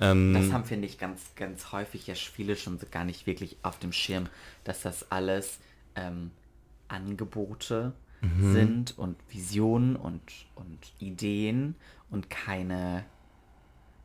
[0.00, 3.56] Ähm, Das haben, finde ich, ganz, ganz häufig ja viele schon so gar nicht wirklich
[3.62, 4.28] auf dem Schirm,
[4.64, 5.58] dass das alles
[5.94, 6.30] ähm,
[6.88, 8.52] Angebote Mhm.
[8.52, 10.22] sind und Visionen und,
[10.54, 11.74] und Ideen
[12.10, 13.04] und keine.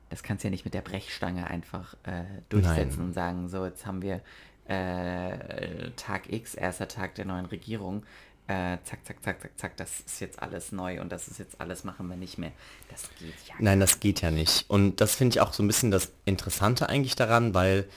[0.10, 3.08] Das kannst du ja nicht mit der Brechstange einfach äh, durchsetzen Nein.
[3.08, 4.22] und sagen, so, jetzt haben wir
[4.66, 8.04] äh, Tag X, erster Tag der neuen Regierung.
[8.48, 11.62] Äh, zack, zack, zack, zack, zack, das ist jetzt alles neu und das ist jetzt
[11.62, 12.52] alles machen wir nicht mehr.
[12.90, 14.66] Das geht ja Nein, das geht ja nicht.
[14.68, 17.88] Und das finde ich auch so ein bisschen das Interessante eigentlich daran, weil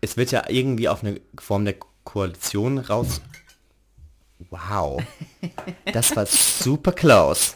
[0.00, 3.20] es wird ja irgendwie auf eine Form der Koalition raus.
[4.50, 5.02] Wow.
[5.92, 7.54] Das war super close.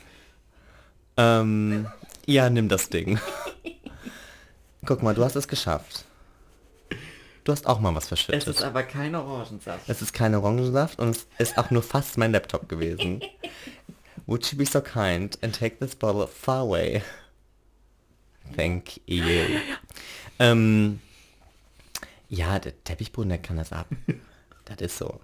[1.17, 1.87] Ähm,
[2.27, 3.19] ja, nimm das Ding.
[4.87, 6.04] Guck mal, du hast es geschafft.
[7.45, 8.47] Du hast auch mal was Es verschüttet.
[8.47, 9.89] ist aber kein Orangensaft.
[9.89, 13.21] Es ist kein Orangensaft und es ist auch nur fast mein Laptop gewesen.
[14.27, 17.03] Would you be so kind and take this bottle far away?
[18.57, 19.25] Thank you.
[20.39, 21.01] Ähm,
[22.31, 23.87] ja, der Teppichboden, der kann das ab.
[24.65, 25.21] Das ist so.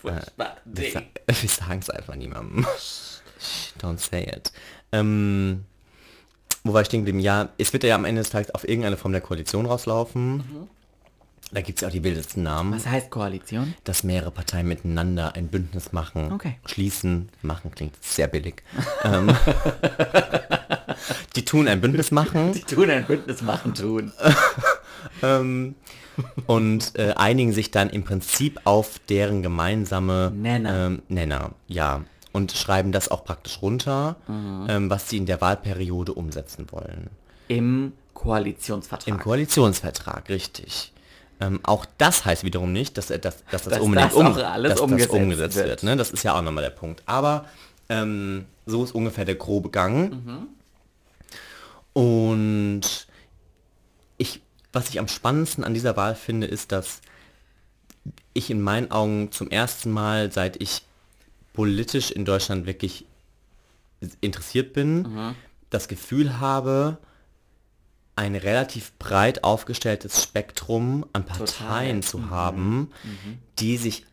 [0.00, 0.56] Furchtbar.
[0.64, 1.06] Wir, Ding.
[1.26, 2.66] wir sagen es einfach niemandem.
[3.80, 4.52] Don't say it.
[4.90, 5.64] Ähm,
[6.64, 7.20] wo war ich stehen geblieben?
[7.20, 10.68] Ja, es wird ja am Ende des Tages auf irgendeine Form der Koalition rauslaufen.
[11.54, 13.74] Da gibt es ja auch die wildesten Namen Was heißt Koalition?
[13.84, 16.56] dass mehrere Parteien miteinander ein Bündnis machen, Okay.
[16.64, 18.62] schließen, machen klingt sehr billig.
[19.04, 19.30] ähm,
[21.36, 24.12] die tun ein Bündnis machen Die tun ein Bündnis machen tun.
[25.22, 25.74] ähm,
[26.46, 30.86] und äh, einigen sich dann im Prinzip auf deren gemeinsame Nenner.
[30.86, 32.02] Ähm, Nenner, ja.
[32.32, 34.66] Und schreiben das auch praktisch runter, Mhm.
[34.68, 37.10] ähm, was sie in der Wahlperiode umsetzen wollen.
[37.48, 39.08] Im Koalitionsvertrag.
[39.08, 40.91] Im Koalitionsvertrag, richtig.
[41.42, 44.80] Ähm, auch das heißt wiederum nicht, dass, dass, dass das Dass unbedingt das alles dass
[44.80, 45.68] umgesetzt das umgesetzt wird.
[45.68, 45.82] wird.
[45.82, 45.96] ne?
[45.96, 47.02] Das ist ja auch nochmal der Punkt.
[47.06, 47.46] Aber
[47.88, 50.48] Ähm, so ist ungefähr der grobe Gang.
[51.92, 52.82] Und
[54.18, 54.40] ich,
[54.72, 57.00] was ich am spannendsten an dieser Wahl finde, ist, dass
[58.34, 60.82] ich in meinen Augen zum ersten Mal, seit ich
[61.52, 63.04] politisch in Deutschland wirklich
[64.20, 65.34] interessiert bin,
[65.70, 66.98] das Gefühl habe,
[68.16, 72.90] ein relativ breit aufgestelltes Spektrum an Parteien zu haben,
[73.58, 74.04] die sich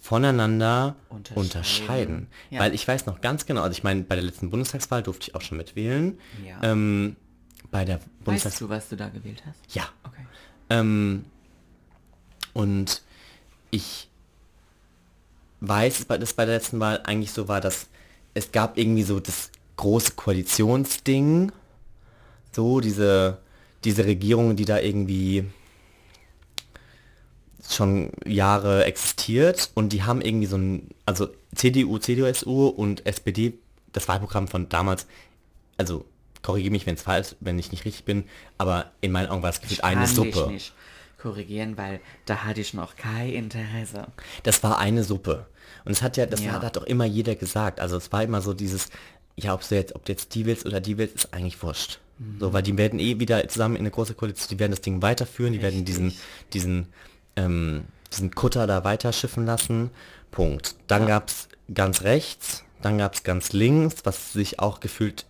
[0.00, 1.42] voneinander Unterscheiden.
[1.42, 2.26] unterscheiden.
[2.50, 2.60] Ja.
[2.60, 5.34] Weil ich weiß noch ganz genau, also ich meine, bei der letzten Bundestagswahl durfte ich
[5.34, 6.18] auch schon mitwählen.
[6.46, 6.62] Ja.
[6.62, 7.16] Ähm,
[7.70, 8.58] bei der weißt Bundestags...
[8.60, 9.60] du, was du da gewählt hast?
[9.74, 9.88] Ja.
[10.04, 10.26] Okay.
[10.70, 11.24] Ähm,
[12.54, 13.02] und
[13.70, 14.08] ich
[15.60, 17.88] weiß, dass das bei der letzten Wahl eigentlich so war, dass
[18.34, 21.52] es gab irgendwie so das große Koalitionsding,
[22.52, 23.38] so diese,
[23.84, 25.44] diese Regierung, die da irgendwie
[27.68, 33.54] schon Jahre existiert und die haben irgendwie so ein, also CDU, CDU-SU und SPD,
[33.92, 35.06] das Wahlprogramm von damals,
[35.76, 36.04] also
[36.42, 38.24] korrigiere mich, wenn es falsch, wenn ich nicht richtig bin,
[38.56, 40.48] aber in meinen Augen war es gefühlt eine Suppe.
[40.50, 40.72] nicht
[41.18, 44.06] korrigieren, weil da hatte ich noch kein Interesse.
[44.44, 45.46] Das war eine Suppe.
[45.84, 46.52] Und es hat ja, das Ja.
[46.52, 47.80] hat, hat doch immer jeder gesagt.
[47.80, 48.88] Also es war immer so dieses,
[49.36, 51.98] ja, ob du jetzt, ob du jetzt die willst oder die willst, ist eigentlich wurscht.
[52.40, 55.02] So, weil die werden eh wieder zusammen in eine große Koalition, die werden das Ding
[55.02, 56.12] weiterführen, die werden diesen,
[56.52, 56.88] diesen,
[57.36, 59.90] ähm, diesen Kutter da weiterschiffen lassen.
[60.30, 60.74] Punkt.
[60.88, 65.26] Dann gab's ganz rechts, dann gab's ganz links, was sich auch gefühlt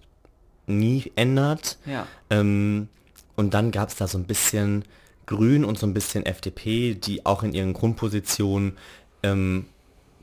[0.67, 1.79] nie ändert.
[1.85, 2.07] Ja.
[2.31, 2.89] Ähm,
[3.37, 4.85] und dann gab es da so ein bisschen
[5.27, 8.79] Grün und so ein bisschen FDP, die auch in ihren Grundpositionen
[9.23, 9.67] ähm,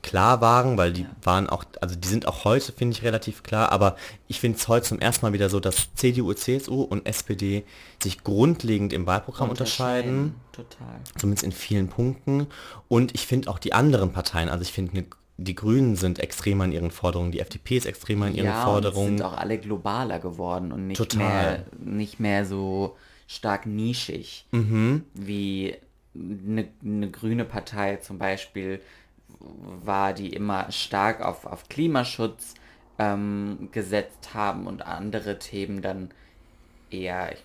[0.06, 3.72] klar waren, weil die waren auch, also die sind auch heute, finde ich, relativ klar,
[3.72, 3.96] aber
[4.28, 7.64] ich finde es heute zum ersten Mal wieder so, dass CDU, CSU und SPD
[8.02, 11.00] sich grundlegend im Wahlprogramm unterscheiden Total.
[11.18, 12.46] zumindest in vielen Punkten.
[12.88, 15.04] Und ich finde auch die anderen Parteien, also ich finde, ne,
[15.38, 18.70] die Grünen sind extremer in ihren Forderungen, die FDP ist extremer in ihren ja, und
[18.72, 19.18] Forderungen.
[19.18, 21.18] sind auch alle globaler geworden und nicht Total.
[21.18, 25.04] mehr nicht mehr so stark nischig Mhm.
[25.12, 25.74] wie
[26.14, 28.80] eine, eine grüne Partei zum Beispiel
[29.82, 32.54] war, die immer stark auf, auf Klimaschutz
[32.98, 36.10] ähm, gesetzt haben und andere Themen dann
[36.90, 37.44] eher, ich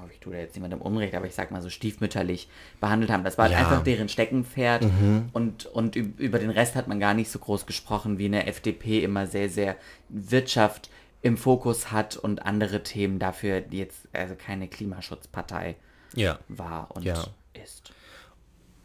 [0.00, 2.48] hoffe, ich tue da jetzt niemandem Unrecht, aber ich sag mal so stiefmütterlich
[2.80, 3.24] behandelt haben.
[3.24, 3.58] Das war halt Ja.
[3.60, 3.64] Mhm.
[3.66, 4.86] einfach deren Steckenpferd
[5.32, 8.46] und, und üb- über den Rest hat man gar nicht so groß gesprochen, wie eine
[8.46, 9.76] FDP immer sehr, sehr
[10.08, 15.74] Wirtschaft im Fokus hat und andere Themen dafür die jetzt also keine Klimaschutzpartei
[16.14, 17.24] Ja, war und Ja.
[17.54, 17.92] ist.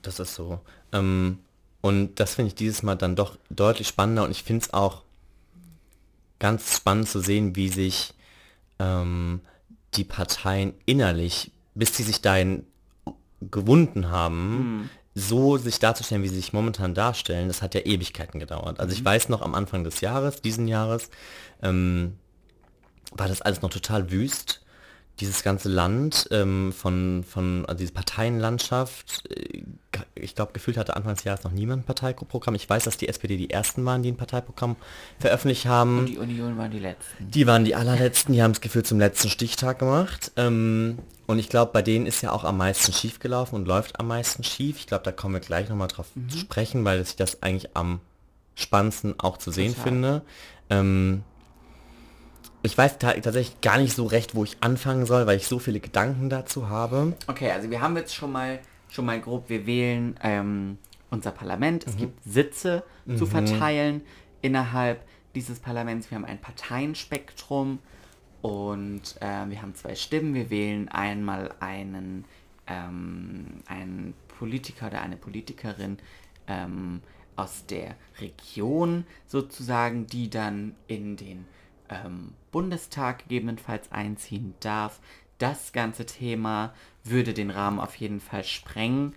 [0.02, 0.60] das ist so.
[0.92, 1.40] Ähm,
[1.84, 5.04] und das finde ich dieses Mal dann doch deutlich spannender und ich finde es auch
[6.40, 8.14] ganz spannend zu sehen, wie sich
[8.80, 9.42] ähm,
[9.96, 12.66] die Parteien innerlich, bis sie sich dahin
[13.52, 18.80] gewunden haben, so sich darzustellen, wie sie sich momentan darstellen, das hat ja Ewigkeiten gedauert.
[18.80, 21.10] Also ich weiß noch am Anfang des Jahres, diesen Jahres,
[21.62, 22.14] ähm,
[23.12, 24.63] war das alles noch total wüst.
[25.20, 29.64] Dieses ganze Land ähm, von, von also diese Parteienlandschaft, äh,
[30.16, 32.56] ich glaube, gefühlt hatte Anfang des Jahres noch niemand ein Parteiprogramm.
[32.56, 34.76] Ich weiß, dass die SPD die ersten waren, die ein Parteiprogramm
[35.20, 36.00] veröffentlicht haben.
[36.00, 37.30] Und die Union waren die letzten.
[37.30, 40.32] Die waren die allerletzten, die haben es gefühlt zum letzten Stichtag gemacht.
[40.36, 40.98] Ähm,
[41.28, 44.08] und ich glaube, bei denen ist ja auch am meisten schief gelaufen und läuft am
[44.08, 44.78] meisten schief.
[44.78, 48.02] Ich glaube, da kommen wir gleich nochmal drauf zu sprechen, weil ich das eigentlich am
[48.56, 49.84] spannendsten auch zu sehen Total.
[49.84, 50.22] finde.
[50.70, 51.24] Ähm,
[52.64, 55.60] ich weiß ta tatsächlich gar nicht so recht, wo ich anfangen soll, weil ich so
[55.60, 57.14] viele Gedanken dazu habe.
[57.28, 60.78] Okay, also wir haben jetzt schon mal schon mal grob, wir wählen ähm,
[61.10, 61.86] unser Parlament.
[61.88, 62.84] Es gibt Sitze
[63.18, 64.02] zu verteilen
[64.42, 65.04] innerhalb
[65.36, 66.10] dieses Parlaments.
[66.12, 67.80] Wir haben ein Parteienspektrum
[68.42, 70.34] und äh, wir haben zwei Stimmen.
[70.34, 72.26] Wir wählen einmal einen,
[72.68, 75.98] ähm, einen Politiker oder eine Politikerin
[76.48, 77.02] ähm,
[77.36, 81.46] aus der Region sozusagen, die dann in den
[81.90, 85.02] ähm, Bundestag gegebenenfalls einziehen darf.
[85.40, 89.14] Das ganze Thema würde den Rahmen auf jeden Fall sprengen.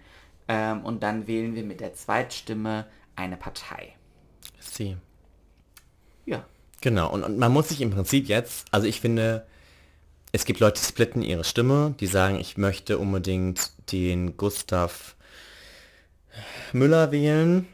[0.48, 3.94] Ähm, und dann wählen wir mit der Zweitstimme eine Partei.
[4.58, 4.96] Sie.
[6.24, 6.44] Ja.
[6.80, 9.46] Genau, und, und man muss sich im Prinzip jetzt, also ich finde,
[10.32, 15.16] es gibt Leute, die splitten ihre Stimme, die sagen, ich möchte unbedingt den Gustav
[16.72, 17.66] Müller wählen.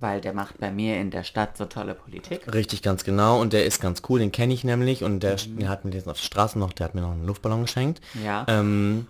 [0.00, 2.52] Weil der macht bei mir in der Stadt so tolle Politik.
[2.52, 3.40] Richtig, ganz genau.
[3.40, 5.02] Und der ist ganz cool, den kenne ich nämlich.
[5.02, 7.26] Und der, der hat mir jetzt auf der Straße noch, der hat mir noch einen
[7.26, 8.00] Luftballon geschenkt.
[8.24, 8.46] Ja.
[8.48, 9.06] Ähm,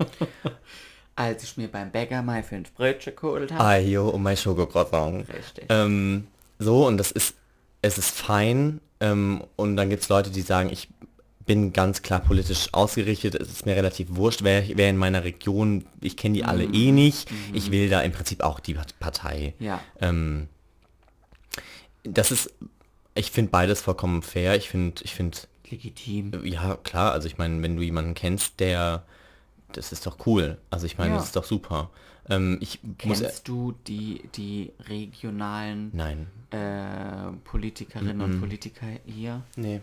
[1.14, 3.62] Als ich mir beim Bäcker mal fünf Brötchen geholt habe.
[3.62, 5.28] Ayo, und mein Schokocroissant.
[5.28, 5.66] Richtig.
[5.68, 7.34] Ähm, so, und das ist,
[7.82, 8.80] es ist fein.
[9.00, 10.88] Ähm, und dann gibt es Leute, die sagen, ich
[11.44, 13.34] bin ganz klar politisch ausgerichtet.
[13.34, 16.92] Es ist mir relativ wurscht, wer, wer in meiner Region, ich kenne die alle eh
[16.92, 17.28] nicht.
[17.52, 19.54] Ich will da im Prinzip auch die Partei.
[19.58, 19.80] Ja.
[20.00, 20.48] Ähm,
[22.04, 22.52] das ist,
[23.14, 24.54] Ich finde beides vollkommen fair.
[24.56, 25.38] Ich finde, ich finde,
[25.70, 26.32] Legitim.
[26.44, 29.02] ja klar, also ich meine, wenn du jemanden kennst, der,
[29.72, 30.58] das ist doch cool.
[30.70, 31.16] Also ich meine, Ja.
[31.16, 31.90] das ist doch super.
[32.30, 39.42] Ähm, ich muss, Kennst du die, die regionalen nein, äh, Politikerinnen und Politiker hier?
[39.56, 39.80] nee.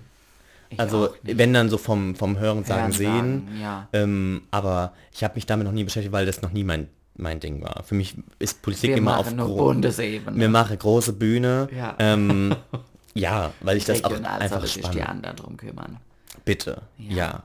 [0.69, 3.88] Ich Also wenn dann so vom, vom Hören sagen Hörensagen, sehen, ja.
[3.93, 7.39] ähm, aber ich habe mich damit noch nie beschäftigt, weil das noch nie mein, mein
[7.39, 7.84] Ding war.
[7.84, 10.38] Für mich ist Politik Wir immer auf Bundesebene.
[10.38, 11.67] Wir machen große Bühne.
[11.75, 11.95] Ja.
[11.99, 12.56] Ähm,
[13.13, 15.08] ja, weil ich das auch einfach sich die spannend.
[15.08, 15.97] anderen drum kümmern.
[16.43, 16.82] Bitte.
[16.97, 17.15] Ja.
[17.15, 17.43] Ja.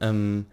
[0.00, 0.46] Ähm,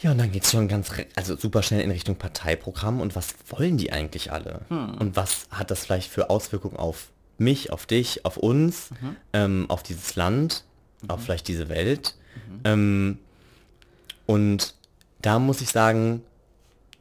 [0.00, 3.34] ja, und dann geht es schon ganz, also super schnell in Richtung Parteiprogramm und was
[3.48, 4.60] wollen die eigentlich alle?
[4.68, 4.94] Hm.
[4.94, 9.16] Und was hat das vielleicht für Auswirkungen auf mich, auf dich, auf uns, Mhm.
[9.32, 10.64] ähm, auf dieses Land,
[11.08, 12.14] auf vielleicht diese Welt?
[12.64, 13.18] Ähm,
[14.26, 14.74] und
[15.20, 16.22] da muss ich sagen,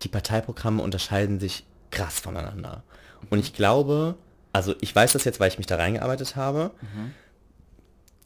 [0.03, 2.83] die Parteiprogramme unterscheiden sich krass voneinander.
[3.29, 4.15] Und ich glaube,
[4.53, 6.71] also ich weiß das jetzt, weil ich mich da reingearbeitet habe.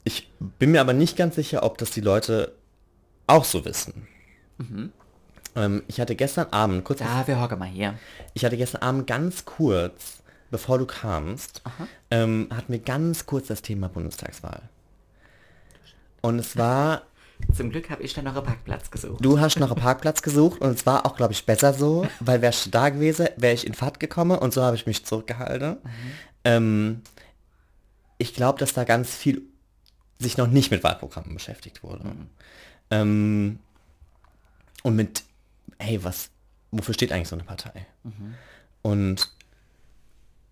[0.04, 2.52] Ich bin mir aber nicht ganz sicher, ob das die Leute
[3.26, 4.06] auch so wissen.
[5.56, 7.98] Ähm, ich hatte gestern Abend, kurz, Da, wir hocken mal hier.
[8.34, 11.62] ich hatte gestern Abend ganz kurz, bevor du kamst,
[12.10, 14.62] ähm, hatten wir ganz kurz das Thema Bundestagswahl.
[16.20, 17.02] Und es war
[17.54, 19.24] Zum Glück habe ich dann noch einen Parkplatz gesucht.
[19.24, 22.40] Du hast noch einen Parkplatz gesucht und es war auch, glaube ich, besser so, weil
[22.42, 25.76] wärst du da gewesen, wäre ich in Fahrt gekommen und so habe ich mich zurückgehalten.
[26.44, 27.02] Ähm,
[28.18, 29.42] ich glaube, dass da ganz viel
[30.18, 32.04] sich noch nicht mit Wahlprogrammen beschäftigt wurde.
[32.90, 33.58] Ähm,
[34.82, 35.24] und mit,
[35.78, 36.30] hey, was,
[36.70, 37.86] wofür steht eigentlich so eine Partei?
[38.82, 39.30] Und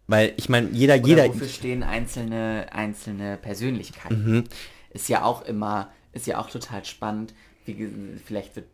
[0.07, 4.25] weil ich meine, jeder, Oder jeder, wofür stehen einzelne, einzelne Persönlichkeiten?
[4.25, 4.45] Mhm.
[4.91, 7.35] Ist ja auch immer, ist ja auch total spannend.
[7.67, 7.89] Wie,
[8.25, 8.67] vielleicht wird,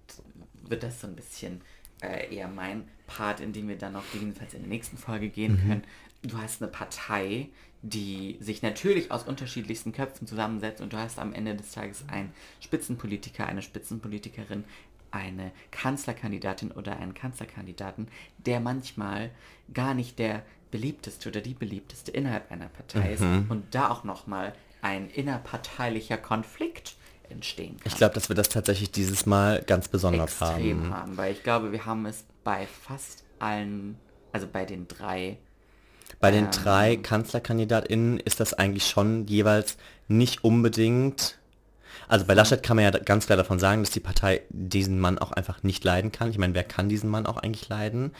[0.68, 1.60] wird das so ein bisschen
[2.02, 5.52] äh, eher mein Part, in dem wir dann noch gegebenenfalls in der nächsten Folge gehen
[5.54, 5.68] Mhm.
[5.68, 5.84] können.
[6.22, 7.48] Du hast eine Partei,
[7.82, 12.32] die sich natürlich aus unterschiedlichsten Köpfen zusammensetzt und du hast am Ende des Tages einen
[12.60, 14.64] Spitzenpolitiker, eine Spitzenpolitikerin,
[15.12, 19.30] eine Kanzlerkandidatin oder einen Kanzlerkandidaten, der manchmal
[19.72, 23.46] gar nicht der beliebteste oder die beliebteste innerhalb einer Partei ist Mhm.
[23.48, 26.96] und da auch nochmal ein innerparteilicher Konflikt
[27.30, 27.92] entstehen kann.
[27.92, 30.94] ich glaube, dass wir das tatsächlich dieses Mal ganz besonders extrem haben.
[30.94, 33.98] haben, weil ich glaube, wir haben es bei fast allen,
[34.32, 35.38] also bei den drei,
[36.20, 36.50] Bei den Ähm.
[36.52, 39.76] drei KanzlerkandidatInnen ist das eigentlich schon jeweils
[40.08, 41.35] nicht unbedingt.
[42.08, 45.18] Also bei Laschet kann man ja ganz klar davon sagen, dass die Partei diesen Mann
[45.18, 46.30] auch einfach nicht leiden kann.
[46.30, 48.12] Ich meine, wer kann diesen Mann auch eigentlich leiden?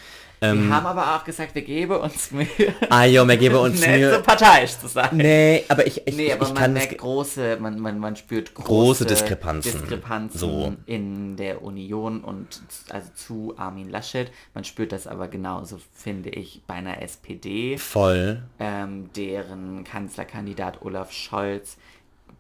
[0.42, 2.46] Ähm, wir haben aber auch gesagt, wir geben uns Mühe,
[2.90, 4.18] ah jo, mir gebe uns nicht so Mühe.
[4.22, 5.09] parteiisch zu sein.
[5.12, 8.53] Nee, aber ich, ich, Nee, aber ich man kann merkt große, man, man, man spürt
[8.53, 9.72] große, Große Diskrepanzen.
[9.81, 10.75] Diskrepanzen So.
[10.85, 14.31] in der Union und also zu Armin Laschet.
[14.53, 18.42] Man spürt das aber genauso, finde ich, bei einer SPD, Voll.
[18.59, 21.79] ähm, deren Kanzlerkandidat Olaf Scholz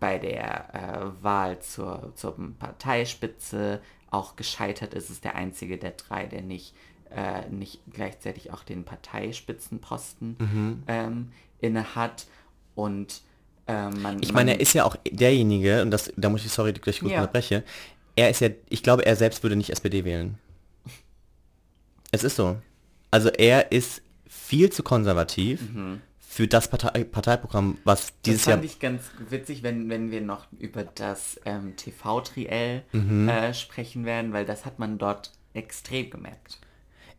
[0.00, 0.74] bei der
[1.18, 3.80] äh, Wahl zur, zur Parteispitze
[4.10, 5.10] auch gescheitert ist.
[5.10, 6.74] ist der einzige der drei, der nicht,
[7.10, 10.82] äh, nicht gleichzeitig auch den Parteispitzenposten Mhm.
[10.86, 12.26] ähm, inne hat.
[12.74, 13.22] Und
[13.66, 16.52] ähm, man, Ich meine, man, er ist ja auch derjenige, und das, da muss ich,
[16.52, 17.20] sorry, dass ich kurz Ja.
[17.20, 17.64] unterbreche,
[18.14, 20.38] er ist ja, ich glaube, er selbst würde nicht SPD wählen.
[22.12, 22.56] Es ist so.
[23.10, 25.60] Also er ist viel zu konservativ
[26.36, 28.42] für das Partei Parteiprogramm, was dieses Mhm.
[28.42, 28.56] das Jahr...
[28.58, 33.26] fand ich ganz witzig, wenn, wenn wir noch über das ähm, TV-Triell Mhm.
[33.26, 36.58] äh, sprechen werden, weil das hat man dort extrem gemerkt.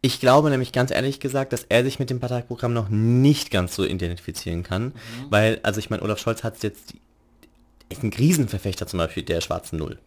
[0.02, 3.76] Ich glaube nämlich ganz ehrlich gesagt, dass er sich mit dem Parteiprogramm noch nicht ganz
[3.76, 4.94] so identifizieren kann, Mhm.
[5.32, 6.94] weil, also ich meine, Olaf Scholz hat jetzt,
[7.90, 9.98] ist ein Riesenverfechter zum Beispiel der schwarzen Null,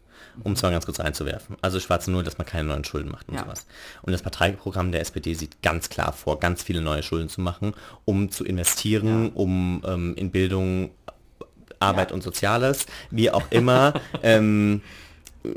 [0.44, 1.56] um es mal ganz kurz einzuwerfen.
[1.60, 3.44] Also schwarze Null, dass man keine neuen Schulden macht und Ja.
[3.44, 3.66] sowas.
[4.02, 7.74] Und das Parteiprogramm der SPD sieht ganz klar vor, ganz viele neue Schulden zu machen,
[8.04, 9.30] um zu investieren, Ja.
[9.34, 10.90] um ähm, in Bildung,
[11.78, 12.14] Arbeit Ja.
[12.14, 13.94] und Soziales, wie auch immer.
[14.22, 14.82] ähm,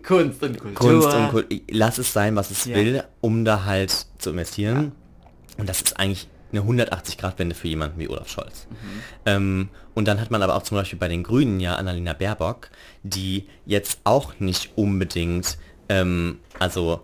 [0.01, 1.01] Kunst und Kultur.
[1.01, 4.93] Kunst und Kul lass es sein, was es will, um da halt zu investieren.
[5.57, 8.67] Und das ist eigentlich eine 180-Grad-Wende für jemanden wie Olaf Scholz.
[8.69, 8.75] Mhm.
[9.25, 12.69] Ähm, und dann hat man aber auch zum Beispiel bei den Grünen ja Annalena Baerbock,
[13.03, 15.57] die jetzt auch nicht unbedingt,
[15.89, 17.01] ähm, also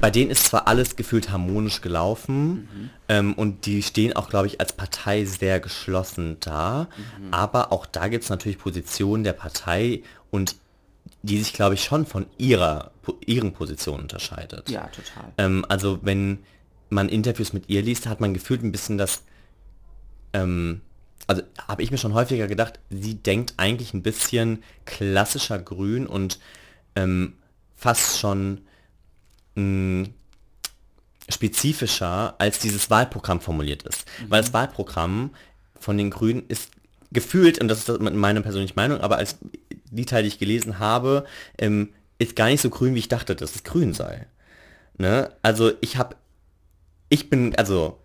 [0.00, 4.60] bei denen ist zwar alles gefühlt harmonisch gelaufen ähm, und die stehen auch, glaube ich,
[4.60, 6.88] als Partei sehr geschlossen da,
[7.32, 10.54] aber auch da gibt es natürlich Positionen der Partei und
[11.22, 12.92] die sich, glaube ich, schon von ihrer,
[13.26, 14.70] ihren Positionen unterscheidet.
[14.70, 15.32] Ja, total.
[15.38, 16.38] Ähm, also wenn
[16.90, 19.22] man Interviews mit ihr liest, hat man gefühlt ein bisschen das,
[20.32, 20.80] ähm,
[21.26, 26.38] also habe ich mir schon häufiger gedacht, sie denkt eigentlich ein bisschen klassischer Grün und
[26.96, 27.34] ähm,
[27.76, 28.62] fast schon
[29.54, 30.08] mh,
[31.28, 34.04] spezifischer, als dieses Wahlprogramm formuliert ist.
[34.28, 35.30] Weil das Wahlprogramm
[35.78, 36.70] von den Grünen ist
[37.12, 39.38] gefühlt, und das ist meine persönliche Meinung, aber als
[39.90, 41.24] die Teile, die ich gelesen habe,
[41.58, 44.26] ähm, ist gar nicht so grün, wie ich dachte, dass es grün sei.
[44.98, 45.32] Ne?
[45.42, 46.16] Also ich habe,
[47.10, 47.98] ich bin, also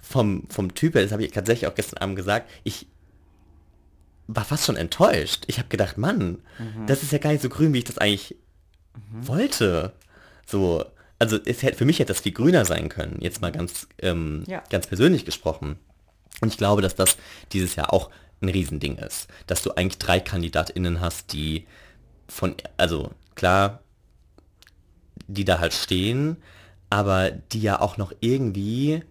[0.00, 2.86] vom, vom Typ her, das habe ich tatsächlich auch gestern Abend gesagt, ich
[4.26, 5.44] war fast schon enttäuscht.
[5.46, 6.86] Ich habe gedacht, Mann, mhm.
[6.86, 8.34] das ist ja gar nicht so grün, wie ich das eigentlich
[8.94, 9.28] mhm.
[9.28, 9.92] wollte.
[10.46, 10.84] So,
[11.18, 14.42] also es hätte, für mich hätte das viel grüner sein können, jetzt mal ganz, ähm,
[14.46, 14.64] ja.
[14.70, 15.78] ganz persönlich gesprochen.
[16.40, 17.16] Und ich glaube, dass das
[17.52, 21.66] dieses Jahr auch ein Riesending ist, dass du eigentlich drei KandidatInnen hast, die
[22.28, 23.80] von, also klar,
[25.26, 26.36] die da halt stehen,
[26.90, 29.02] aber die ja auch noch irgendwie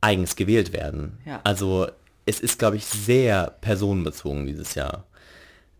[0.00, 1.18] eigens gewählt werden.
[1.24, 1.40] Ja.
[1.44, 1.88] Also
[2.26, 5.04] es ist, glaube ich, sehr personenbezogen dieses Jahr.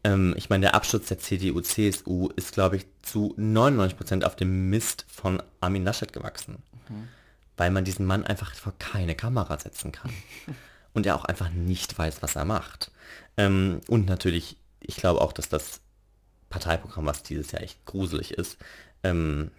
[0.02, 4.70] Ähm, ich meine, der Absturz der CDU, CSU ist, glaube ich, zu 99% auf dem
[4.70, 6.62] Mist von Armin Laschet gewachsen.
[6.88, 7.08] Mhm.
[7.56, 10.10] Weil man diesen Mann einfach vor keine Kamera setzen kann.
[10.92, 12.92] Und er auch einfach nicht weiß, was er macht.
[13.36, 15.80] Ähm, und natürlich, ich glaube auch, dass das
[16.50, 18.58] Parteiprogramm, was dieses Jahr echt gruselig ist,
[19.02, 19.50] ähm,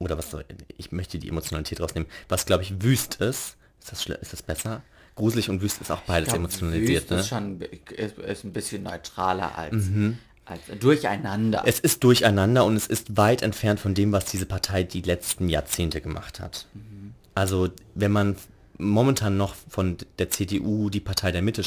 [0.00, 0.34] oder was,
[0.78, 4.82] ich möchte die Emotionalität rausnehmen, was glaube ich wüst ist, ist das, ist das besser?
[5.14, 7.02] Gruselig und wüst ist auch beides glaub, emotionalisiert.
[7.02, 7.18] Wüst ne?
[7.18, 10.18] ist schon ist, ist ein bisschen neutraler als, mhm.
[10.46, 11.62] als durcheinander.
[11.66, 15.48] Es ist durcheinander und es ist weit entfernt von dem, was diese Partei die letzten
[15.48, 16.66] Jahrzehnte gemacht hat.
[16.72, 17.14] Mhm.
[17.34, 18.36] Also wenn man
[18.78, 21.62] momentan noch von der CDU die Partei der Mitte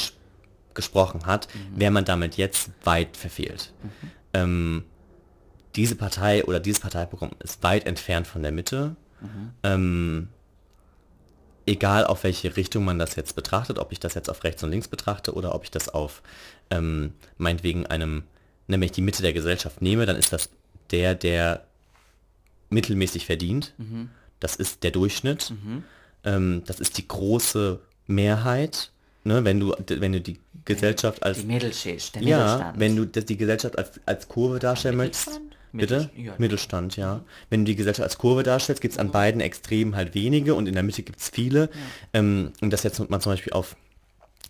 [0.74, 1.80] gesprochen hat, mhm.
[1.80, 3.72] wäre man damit jetzt weit verfehlt.
[3.84, 4.12] Mhm.
[4.34, 4.84] Ähm,
[5.76, 8.96] diese Partei oder dieses Parteiprogramm ist weit entfernt von der Mitte.
[9.22, 9.52] Mhm.
[9.64, 10.28] Ähm,
[11.66, 14.72] egal auf welche Richtung man das jetzt betrachtet, ob ich das jetzt auf rechts und
[14.72, 16.22] links betrachte oder ob ich das auf
[16.70, 18.24] ähm, meinetwegen einem,
[18.68, 20.50] nämlich die Mitte der Gesellschaft nehme, dann ist das
[20.92, 21.66] der, der
[22.70, 23.74] mittelmäßig verdient.
[23.78, 24.10] Mhm.
[24.40, 25.52] Das ist der Durchschnitt.
[25.52, 25.84] Mhm.
[26.24, 28.92] Ähm, das ist die große Mehrheit.
[29.26, 33.38] Ne, wenn du wenn du die Gesellschaft als die Mittelschicht, der ja, wenn du die
[33.38, 35.40] Gesellschaft als, als Kurve darstellen möchtest,
[35.74, 37.24] bitte ja, Mittelstand, ja.
[37.50, 40.68] Wenn du die Gesellschaft als Kurve darstellst, gibt es an beiden Extremen halt wenige und
[40.68, 41.70] in der Mitte gibt es viele.
[42.14, 43.76] Ähm, und das jetzt mal zum Beispiel auf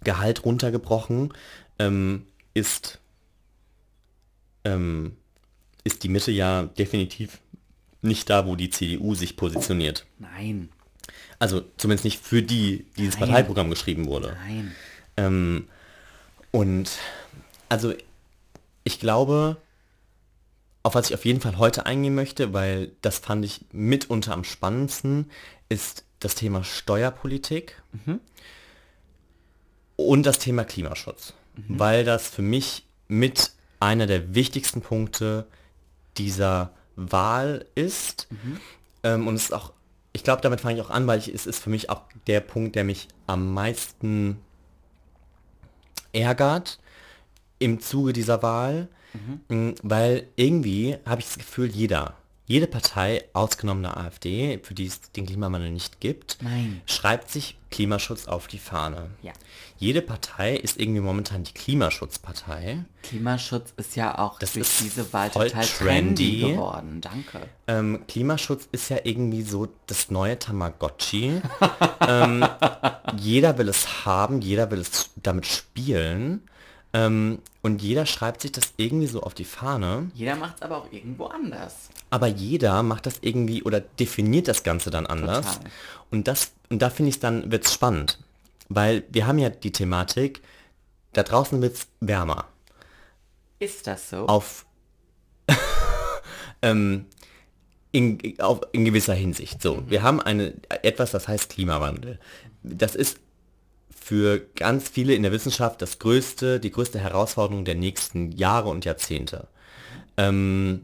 [0.04, 1.34] Gehalt runtergebrochen
[1.80, 3.00] ähm, ist
[4.66, 5.18] ähm,
[5.84, 7.40] ist die Mitte ja definitiv
[8.02, 10.06] nicht da, wo die CDU sich positioniert.
[10.20, 10.70] Nein.
[11.40, 13.30] Also zumindest nicht für die dieses Nein.
[13.30, 14.38] Parteiprogramm geschrieben wurde.
[14.46, 14.76] Nein.
[15.18, 15.68] Ähm,
[16.52, 16.92] und
[17.70, 17.94] also
[18.84, 19.58] ich glaube,
[20.84, 24.44] auf was ich auf jeden Fall heute eingehen möchte, weil das fand ich mitunter am
[24.44, 25.32] spannendsten,
[25.70, 28.20] ist das Thema Steuerpolitik mhm.
[29.96, 31.34] und das Thema Klimaschutz.
[31.56, 31.80] Mhm.
[31.80, 35.48] Weil das für mich mit einer der wichtigsten Punkte
[36.18, 38.28] dieser Wahl ist.
[38.30, 38.60] Mhm.
[39.04, 39.74] Ähm, und es ist auch
[40.14, 42.40] ich glaube, damit fange ich auch an, weil ich, es ist für mich auch der
[42.40, 44.40] Punkt, der mich am meisten
[46.14, 46.80] ärgert
[47.58, 48.88] im Zuge dieser Wahl,
[49.50, 49.76] mhm.
[49.84, 55.00] Weil irgendwie habe ich das Gefühl, jeder, jede Partei, ausgenommen der AfD, für die es
[55.12, 56.82] den Klimawandel nicht gibt, Nein.
[56.86, 59.10] schreibt sich Klimaschutz auf die Fahne.
[59.22, 59.32] Ja.
[59.78, 62.84] Jede Partei ist irgendwie momentan die Klimaschutzpartei.
[63.02, 67.02] Klimaschutz ist ja auch das durch ist diese Wahl total trendy, trendy geworden.
[67.02, 67.42] Danke.
[67.68, 71.42] Ähm, Klimaschutz ist ja irgendwie so das neue Tamagotchi.
[72.08, 72.46] ähm,
[73.18, 76.44] jeder will es haben, jeder will es damit spielen.
[76.94, 80.12] Ähm, und jeder schreibt sich das irgendwie so auf die Fahne.
[80.14, 81.90] Jeder macht es aber auch irgendwo anders.
[82.12, 85.58] Aber jeder macht das irgendwie oder definiert das Ganze dann anders.
[85.58, 85.72] Total.
[86.12, 88.20] Und das, und da finde ich dann, wird es spannend.
[88.70, 90.42] Weil wir haben ja die Thematik,
[91.14, 92.46] da draußen wird es wärmer.
[93.60, 94.28] Ist das so?
[94.28, 94.66] Auf,
[96.62, 97.06] ähm,
[97.92, 99.62] in, auf, in gewisser Hinsicht.
[99.62, 99.90] So, mhm.
[99.90, 102.20] wir haben eine, etwas, das heißt Klimawandel.
[102.62, 103.20] Das ist
[104.04, 108.84] für ganz viele in der Wissenschaft das größte, die größte Herausforderung der nächsten Jahre und
[108.84, 109.48] Jahrzehnte.
[110.18, 110.84] Ähm,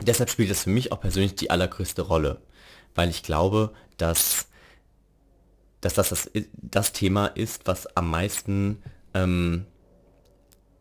[0.00, 2.40] deshalb spielt es für mich auch persönlich die allergrößte Rolle,
[2.94, 4.46] weil ich glaube, dass,
[5.82, 9.66] dass das, das das Thema ist, was am meisten ähm,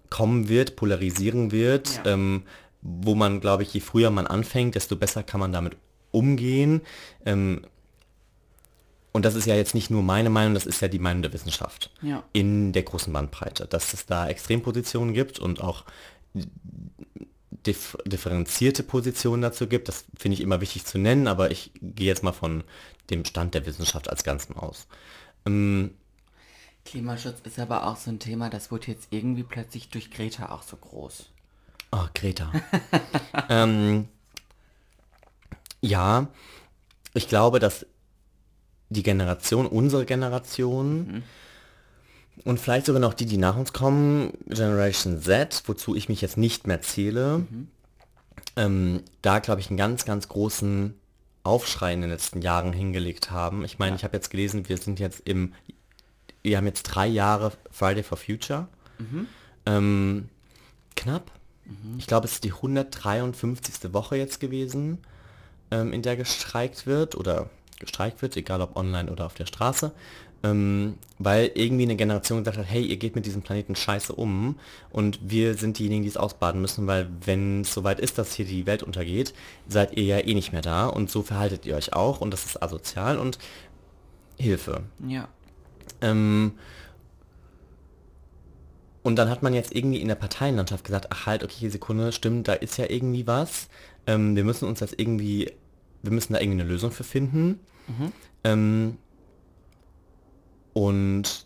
[0.10, 2.14] kommen wird, polarisieren wird, ja.
[2.14, 2.44] ähm,
[2.82, 5.76] wo man, glaube ich, je früher man anfängt, desto besser kann man damit
[6.12, 6.80] umgehen.
[7.26, 7.66] Ähm,
[9.16, 11.32] und das ist ja jetzt nicht nur meine Meinung, das ist ja die Meinung der
[11.32, 12.22] Wissenschaft ja.
[12.34, 15.86] in der großen Bandbreite, dass es da Extrempositionen gibt und auch
[16.34, 19.88] dif differenzierte Positionen dazu gibt.
[19.88, 22.66] Das finde ich immer wichtig zu nennen, aber ich gehe jetzt mal von
[23.10, 24.86] dem Stand der Wissenschaft als Ganzen aus.
[25.46, 25.92] Ähm,
[26.84, 30.62] Klimaschutz ist aber auch so ein Thema, das wurde jetzt irgendwie plötzlich durch Greta auch
[30.62, 31.30] so groß.
[31.94, 32.52] Oh, Greta.
[33.50, 34.10] ähm,
[35.80, 36.28] ja,
[37.14, 37.86] ich glaube, dass
[38.90, 41.24] die Generation, unsere Generation, mhm.
[42.44, 46.38] Und vielleicht sogar noch die, die nach uns kommen, Generation Z, wozu ich mich jetzt
[46.38, 47.40] nicht mehr zähle.
[47.40, 47.68] Mhm.
[48.58, 50.96] Ähm, da, glaube ich, einen ganz, ganz großen
[51.44, 53.64] Aufschrei in den letzten Jahren hingelegt haben.
[53.64, 53.96] Ich meine, ja.
[53.98, 55.54] ich habe jetzt gelesen, wir sind jetzt im,
[56.42, 58.68] wir haben jetzt drei Jahre Friday for Future.
[59.00, 59.28] Mhm.
[59.66, 60.30] Ähm,
[60.96, 61.32] knapp.
[61.66, 61.98] Mhm.
[61.98, 63.94] Ich glaube, es ist die 153.
[63.94, 65.00] Woche jetzt gewesen,
[65.72, 67.50] ähm, in der gestreikt wird oder
[67.80, 69.92] gestreikt wird, egal ob online oder auf der Straße
[70.46, 74.58] ähm, weil irgendwie eine Generation gesagt hat, hey, ihr geht mit diesem Planeten scheiße um
[74.92, 78.46] und wir sind diejenigen, die es ausbaden müssen, weil wenn es soweit ist, dass hier
[78.46, 79.34] die Welt untergeht,
[79.68, 82.46] seid ihr ja eh nicht mehr da und so verhaltet ihr euch auch und das
[82.46, 83.40] ist asozial und
[84.38, 84.84] Hilfe.
[85.08, 85.30] Ja.
[86.02, 86.54] Ähm,
[89.04, 92.48] und dann hat man jetzt irgendwie in der Parteienlandschaft gesagt, ach halt, okay, Sekunde, stimmt,
[92.48, 93.70] da ist ja irgendwie was.
[94.08, 95.52] Ähm, wir müssen uns das irgendwie,
[96.06, 97.60] wir müssen da irgendwie eine Lösung für finden.
[97.88, 98.12] Mhm.
[98.44, 98.98] Ähm,
[100.74, 101.46] und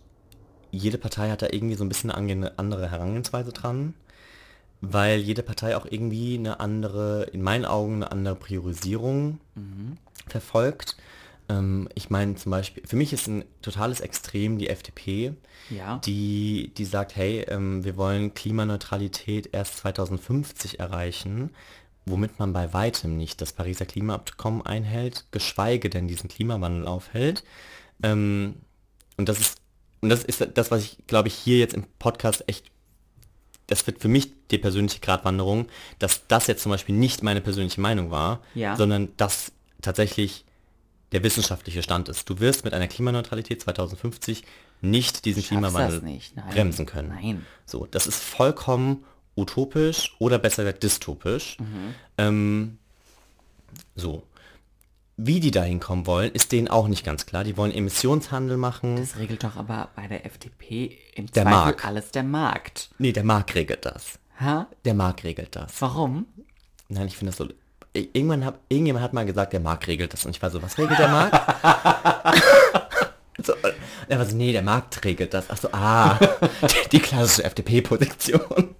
[0.72, 3.94] jede Partei hat da irgendwie so ein bisschen eine andere Herangehensweise dran,
[4.82, 9.98] weil jede Partei auch irgendwie eine andere, in meinen Augen eine andere Priorisierung mhm.
[10.28, 10.98] verfolgt.
[11.50, 15.34] Ähm, ich meine zum Beispiel, für mich ist ein totales Extrem die FDP,
[15.70, 15.98] ja.
[16.06, 21.50] die, die sagt, hey, ähm, wir wollen Klimaneutralität erst 2050 erreichen,
[22.10, 27.44] womit man bei weitem nicht das Pariser Klimaabkommen einhält, geschweige denn diesen Klimawandel aufhält.
[28.04, 28.56] Ähm,
[29.18, 29.58] und das ist,
[30.02, 32.72] und das ist das, was ich, glaube ich, hier jetzt im Podcast echt,
[33.68, 35.68] das wird für mich die persönliche Gratwanderung,
[36.00, 38.76] dass das jetzt zum Beispiel nicht meine persönliche Meinung war, ja.
[38.76, 39.52] sondern dass
[39.82, 40.46] tatsächlich
[41.12, 42.30] der wissenschaftliche Stand ist.
[42.30, 44.44] Du wirst mit einer Klimaneutralität 2050
[44.82, 46.36] nicht diesen Klimawandel nicht.
[46.52, 47.10] bremsen können.
[47.10, 47.46] Nein.
[47.66, 49.04] So, das ist vollkommen
[49.40, 51.58] utopisch oder besser gesagt dystopisch.
[51.60, 51.96] Mhm.
[52.18, 52.78] Ähm,
[53.96, 54.24] so.
[55.22, 57.44] Wie die da hinkommen wollen, ist denen auch nicht ganz klar.
[57.44, 58.96] Die wollen Emissionshandel machen.
[58.96, 61.86] Das regelt doch aber bei der FDP im der Zweifel Markt.
[61.86, 62.90] alles der Markt.
[63.00, 64.18] Nee, der Markt regelt das.
[64.40, 64.68] Ha?
[64.86, 65.82] Der Markt regelt das.
[65.82, 66.26] Warum?
[66.88, 67.50] Nein, ich finde das so...
[67.94, 70.26] Irgendwann hab, irgendjemand hat mal gesagt, der Markt regelt das.
[70.26, 71.34] Und ich war so, was regelt der Markt?
[73.44, 73.54] so,
[74.08, 75.46] er war so, nee, der Markt regelt das.
[75.50, 76.18] Ach so, ah,
[76.62, 78.76] die, die klassische FDP-Position.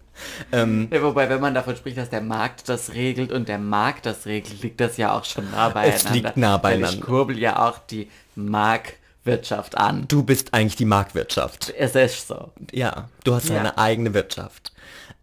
[0.52, 4.06] Ähm, ja, wobei, wenn man davon spricht, dass der Markt das regelt und der Markt
[4.06, 5.96] das regelt, liegt das ja auch schon nah beieinander.
[5.96, 6.98] Es liegt nah beieinander.
[6.98, 10.06] ich kurbel ja auch die Marktwirtschaft an.
[10.08, 11.74] Du bist eigentlich die Marktwirtschaft.
[11.78, 12.52] Es ist so.
[12.72, 13.56] Ja, du hast ja.
[13.56, 14.72] deine eigene Wirtschaft.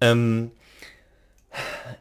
[0.01, 0.51] Ähm,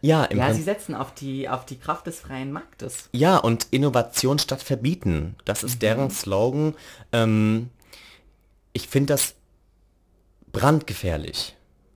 [0.01, 3.09] ja, ja, sie setzen auf die, auf die Kraft des freien Marktes.
[3.11, 5.35] Ja, und Innovation statt verbieten.
[5.45, 5.79] Das ist mhm.
[5.79, 6.75] deren Slogan.
[7.11, 7.69] Ähm,
[8.73, 9.35] ich finde das
[10.51, 11.54] brandgefährlich.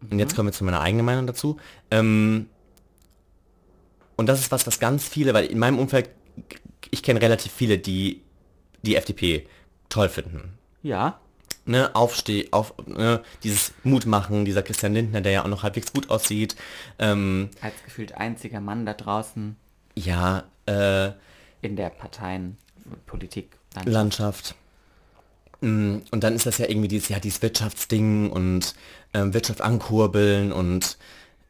[0.09, 0.35] Und jetzt mhm.
[0.35, 1.57] kommen wir zu meiner eigenen Meinung dazu.
[1.91, 2.47] Ähm,
[4.15, 6.09] und das ist was, was ganz viele, weil in meinem Umfeld,
[6.91, 8.21] ich kenne relativ viele, die
[8.81, 9.47] die FDP
[9.89, 10.57] toll finden.
[10.83, 11.19] Ja.
[11.65, 16.09] Ne, Aufsteh, auf, ne, dieses Mutmachen, dieser Christian Lindner, der ja auch noch halbwegs gut
[16.09, 16.55] aussieht.
[16.97, 19.55] Ähm, Als gefühlt einziger Mann da draußen.
[19.95, 21.11] Ja, äh,
[21.61, 23.57] In der Parteienpolitik.
[23.75, 23.93] Landschaft.
[23.93, 24.55] Landschaft.
[25.61, 28.75] Mm, und dann ist das ja irgendwie dieses, ja, dieses Wirtschaftsding und
[29.13, 30.97] ähm, Wirtschaft ankurbeln und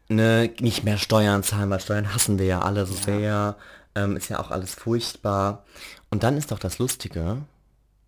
[0.10, 3.02] ne, nicht mehr Steuern zahlen, weil Steuern hassen wir ja alle so ja.
[3.02, 3.58] sehr.
[3.96, 5.66] Ähm, ist ja auch alles furchtbar.
[6.10, 7.44] Und dann ist doch das Lustige,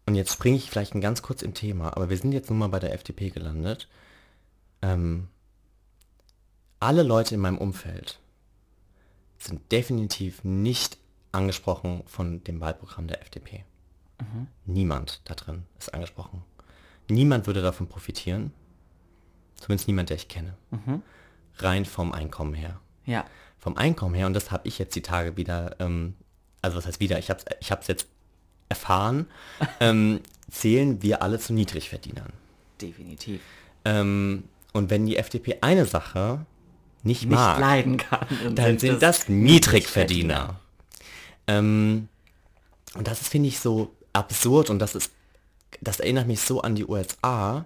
[0.06, 2.60] und jetzt springe ich vielleicht ein ganz kurz im Thema, aber wir sind jetzt nun
[2.60, 3.88] mal bei der FDP gelandet.
[4.82, 5.28] Ähm,
[6.80, 8.20] alle Leute in meinem Umfeld
[9.38, 10.98] sind definitiv nicht
[11.32, 13.64] angesprochen von dem Wahlprogramm der FDP.
[14.22, 14.48] Mhm.
[14.66, 16.44] Niemand da drin ist angesprochen.
[17.10, 18.54] Niemand würde davon profitieren.
[19.56, 20.56] Zumindest niemand, der ich kenne.
[20.72, 21.02] Mhm.
[21.58, 22.80] Rein vom Einkommen her.
[23.06, 23.26] Ja.
[23.60, 26.16] Vom Einkommen her, und das habe ich jetzt die Tage wieder, ähm,
[26.62, 28.08] also was heißt wieder, ich habe es ich hab's jetzt
[28.70, 29.28] erfahren,
[29.80, 32.34] ähm, zählen wir alle zu Niedrigverdienern.
[32.82, 33.42] Definitiv.
[33.86, 34.44] Ähm,
[34.74, 36.46] und wenn die FDP eine Sache
[37.04, 40.60] nicht, nicht mag, leiden kann, dann sind das, das Niedrigverdiener.
[41.48, 42.08] Ähm,
[42.96, 45.12] und das ist, finde ich, so absurd und das ist,
[45.82, 47.66] das erinnert mich so an die USA.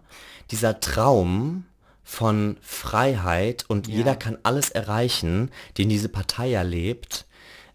[0.51, 1.65] Dieser Traum
[2.03, 3.95] von Freiheit und ja.
[3.95, 7.25] jeder kann alles erreichen, den diese Partei erlebt.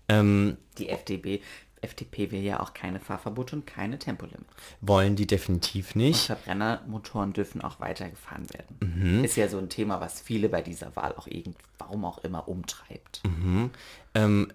[0.09, 1.43] Ähm, die FDP,
[1.81, 4.53] FDP will ja auch keine Fahrverbote und keine Tempolimits.
[4.81, 6.31] Wollen die definitiv nicht.
[6.31, 8.77] Und Verbrennermotoren dürfen auch weitergefahren werden.
[8.81, 9.25] Mhm.
[9.25, 12.49] Ist ja so ein Thema, was viele bei dieser Wahl auch irgend, warum auch immer
[12.49, 13.23] umtreibt.
[13.25, 13.71] Mhm.
[14.15, 14.53] Ähm,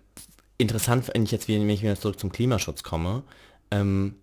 [0.57, 3.23] interessant, wenn ich jetzt wieder, wenn ich wieder zurück zum Klimaschutz komme,
[3.71, 4.15] ähm,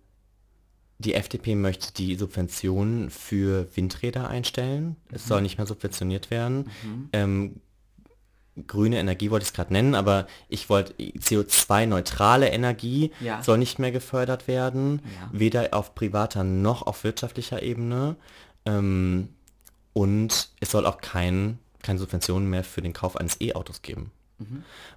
[0.99, 4.85] die FDP möchte die Subventionen für Windräder einstellen.
[4.85, 4.95] Mhm.
[5.15, 6.69] Es soll nicht mehr subventioniert werden.
[6.83, 7.09] Mhm.
[7.13, 7.61] Ähm,
[8.67, 13.41] grüne Energie wollte ich es gerade nennen, aber ich wollte CO2-neutrale Energie ja.
[13.41, 15.29] soll nicht mehr gefördert werden, ja.
[15.31, 18.15] weder auf privater noch auf wirtschaftlicher Ebene.
[18.65, 19.29] Ähm,
[19.93, 24.11] und es soll auch kein, keine Subventionen mehr für den Kauf eines E-Autos geben.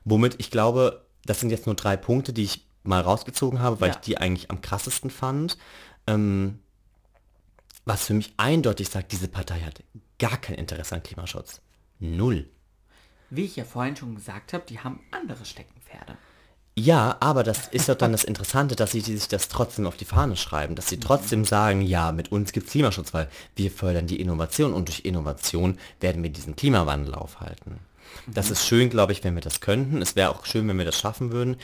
[0.04, 3.90] Womit ich glaube, das sind jetzt nur drei Punkte, die ich mal rausgezogen habe, weil
[3.90, 3.94] Ja.
[3.94, 5.56] ich die eigentlich am krassesten fand.
[6.06, 6.60] Ähm,
[7.84, 9.82] was für mich eindeutig sagt, diese Partei hat
[10.18, 11.60] gar kein Interesse an Klimaschutz.
[11.98, 12.48] Null.
[13.30, 16.16] Wie ich ja vorhin schon gesagt habe, die haben andere Steckenpferde.
[16.78, 20.04] Ja, aber das ist doch dann das Interessante, dass sie sich das trotzdem auf die
[20.04, 24.06] Fahne schreiben, dass sie trotzdem sagen, ja, mit uns gibt es Klimaschutz, weil wir fördern
[24.06, 27.78] die Innovation und durch Innovation werden wir diesen Klimawandel aufhalten.
[28.26, 30.02] Das ist schön, glaube ich, wenn wir das könnten.
[30.02, 31.56] Es wäre auch schön, wenn wir das schaffen würden.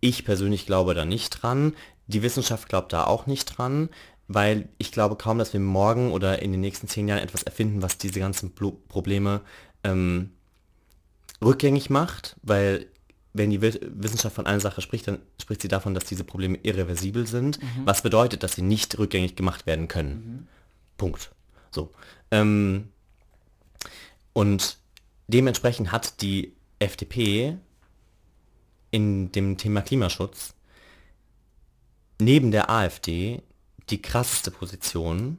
[0.00, 1.74] Ich persönlich glaube da nicht dran.
[2.06, 3.88] Die Wissenschaft glaubt da auch nicht dran,
[4.28, 7.82] weil ich glaube kaum, dass wir morgen oder in den nächsten zehn Jahren etwas erfinden,
[7.82, 9.40] was diese ganzen Probleme
[9.84, 10.30] ähm,
[11.42, 12.86] rückgängig macht, weil
[13.32, 16.58] wenn die Wi- Wissenschaft von einer Sache spricht, dann spricht sie davon, dass diese Probleme
[16.62, 20.48] irreversibel sind, was bedeutet, dass sie nicht rückgängig gemacht werden können.
[20.96, 21.30] Punkt.
[21.70, 21.92] So.
[22.30, 22.88] Ähm,
[24.32, 24.78] und
[25.28, 27.58] dementsprechend hat die FDP
[28.96, 30.54] in dem Thema Klimaschutz
[32.18, 33.42] neben der AfD
[33.90, 35.36] die krasseste Position,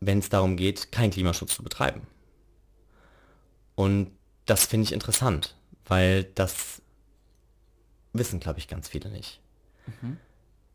[0.00, 2.06] wenn es darum geht, keinen Klimaschutz zu betreiben.
[3.74, 4.12] Und
[4.46, 5.54] das finde ich interessant,
[5.84, 6.80] weil das
[8.14, 9.42] wissen, glaube ich, ganz viele nicht.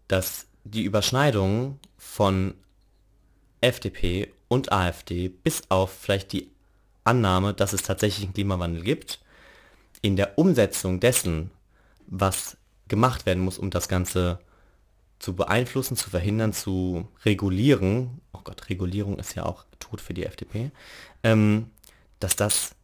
[0.07, 2.53] Dass die Überschneidung von
[3.61, 6.51] FDP und AfD bis auf vielleicht die
[7.03, 9.21] Annahme, dass es tatsächlich einen Klimawandel gibt,
[10.01, 11.51] in der Umsetzung dessen,
[12.07, 14.39] was gemacht werden muss, um das Ganze
[15.19, 20.25] zu beeinflussen, zu verhindern, zu regulieren, oh Gott, Regulierung ist ja auch tot für die
[20.25, 20.71] FDP,
[21.23, 21.71] ähm,
[22.19, 22.75] dass das,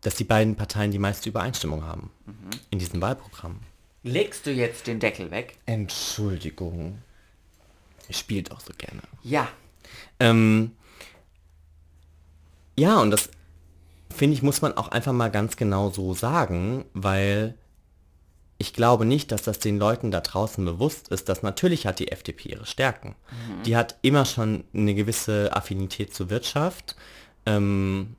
[0.00, 2.10] dass die beiden Parteien die meiste Übereinstimmung haben
[2.70, 3.60] in diesem Wahlprogramm.
[4.02, 5.58] Legst du jetzt den Deckel weg?
[5.66, 7.02] Entschuldigung.
[8.08, 9.02] Ihr spielt auch so gerne.
[9.22, 9.48] Ja.
[10.18, 10.72] Ähm,
[12.76, 13.28] ja, und das
[14.10, 17.54] finde ich, muss man auch einfach mal ganz genau so sagen, weil
[18.58, 22.10] ich glaube nicht, dass das den Leuten da draußen bewusst ist, dass natürlich hat die
[22.10, 23.14] FDP ihre Stärken.
[23.66, 26.96] Die hat immer schon eine gewisse Affinität zur Wirtschaft.
[27.46, 28.16] Ähm,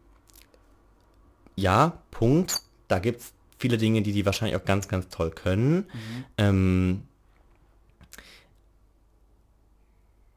[1.58, 2.62] ja, Punkt.
[2.88, 5.86] Da gibt es viele Dinge, die die wahrscheinlich auch ganz, ganz toll können.
[6.38, 7.04] Ähm,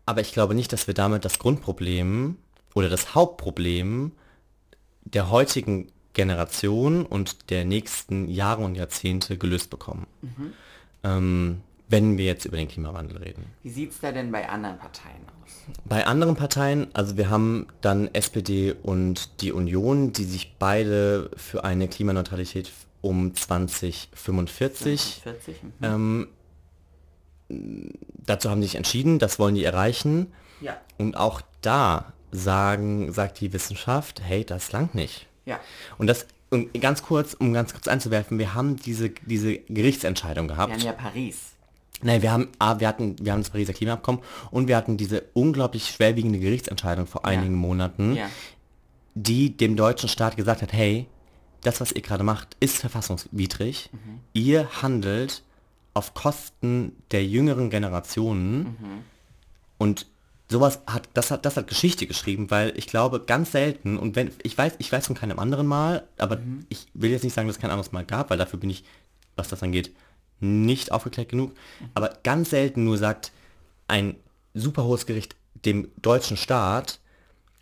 [0.05, 2.37] aber ich glaube nicht, dass wir damit das Grundproblem
[2.75, 4.13] oder das Hauptproblem
[5.13, 10.07] der heutigen Generation und der nächsten Jahre und Jahrzehnte gelöst bekommen.
[11.05, 13.45] Ähm, wenn wir jetzt über den Klimawandel reden.
[13.63, 15.51] Wie sieht's da denn bei anderen Parteien aus?
[15.85, 21.65] Bei anderen Parteien, also wir haben dann SPD und die Union, die sich beide für
[21.65, 25.63] eine Klimaneutralität um 2045 40?
[25.63, 25.73] Mhm.
[25.83, 26.29] ähm,
[28.25, 30.33] dazu haben die sich entschieden, das wollen die erreichen.
[30.63, 30.81] Ja.
[30.97, 35.27] Und auch da sagen, sagt die Wissenschaft, hey, das langt nicht.
[35.45, 35.61] Ja.
[35.99, 40.55] Und das, und ganz kurz, um ganz kurz einzuwerfen, wir haben diese, diese Gerichtsentscheidung Wir
[40.55, 40.73] gehabt.
[40.73, 41.39] haben ja Paris.
[42.03, 44.21] Nein, wir haben, ah, wir hatten, wir haben das Pariser Klimaabkommen
[44.51, 48.29] und wir hatten diese unglaublich schwerwiegende Gerichtsentscheidung vor einigen Monaten, Ja.
[49.15, 51.07] die dem deutschen Staat gesagt hat, hey,
[51.61, 53.91] das, was ihr gerade macht, ist verfassungswidrig.
[54.33, 55.45] Ihr handelt
[55.95, 58.77] auf Kosten der jüngeren Generationen
[59.79, 60.07] und
[60.53, 64.31] sowas hat das hat das hat Geschichte geschrieben, weil ich glaube ganz selten und wenn
[64.45, 66.39] ich weiß ich weiß von keinem anderen Mal, aber
[66.69, 68.85] ich will jetzt nicht sagen, dass es kein anderes Mal gab, weil dafür bin ich,
[69.37, 69.91] was das angeht,
[70.41, 71.53] nicht aufgeklärt genug.
[71.95, 73.33] Aber ganz selten nur sagt
[73.89, 74.15] ein
[74.55, 75.35] super hohes Gericht
[75.65, 76.99] dem deutschen Staat,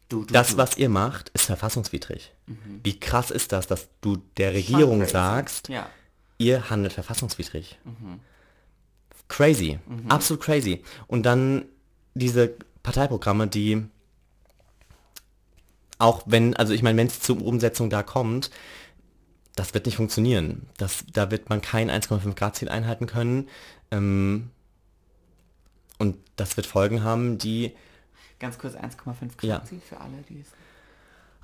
[0.08, 0.56] Du, du, das, du.
[0.56, 2.32] was ihr macht, ist verfassungswidrig.
[2.82, 5.88] Wie krass ist das, dass du der Regierung sagst, Ja.
[6.38, 7.78] ihr handelt verfassungswidrig.
[9.28, 9.78] Crazy.
[10.08, 10.82] Absolut crazy.
[11.06, 11.64] Und dann
[12.14, 13.86] diese Parteiprogramme, die
[15.98, 18.50] auch wenn, also ich meine, wenn es zur Umsetzung da kommt,
[19.54, 20.68] das wird nicht funktionieren.
[20.78, 23.48] Das, da wird man kein 1,5 Grad Ziel einhalten können.
[23.90, 24.50] Ähm,
[25.98, 27.74] und das wird Folgen haben, die
[28.38, 29.64] Ganz kurz 1,5 Grad Ja.
[29.64, 30.48] Ziel für alle, die es...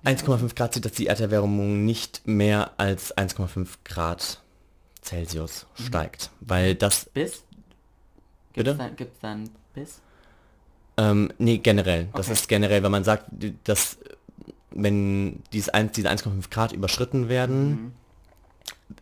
[0.05, 4.41] 1,5 Grad Ziel, dass die Erderwärmung nicht mehr als 1,5 Grad
[5.03, 6.31] Celsius steigt.
[6.41, 7.33] Weil das, Bis?
[7.33, 7.45] Gibt's
[8.55, 8.75] Bitte?
[8.77, 10.01] Dann, gibt's dann bis?
[10.97, 12.09] Ähm, nee, generell.
[12.15, 12.33] Das Okay.
[12.35, 13.27] ist generell, wenn man sagt,
[13.65, 13.99] dass
[14.71, 17.93] wenn dieses, ein- diese 1,5 Grad überschritten werden,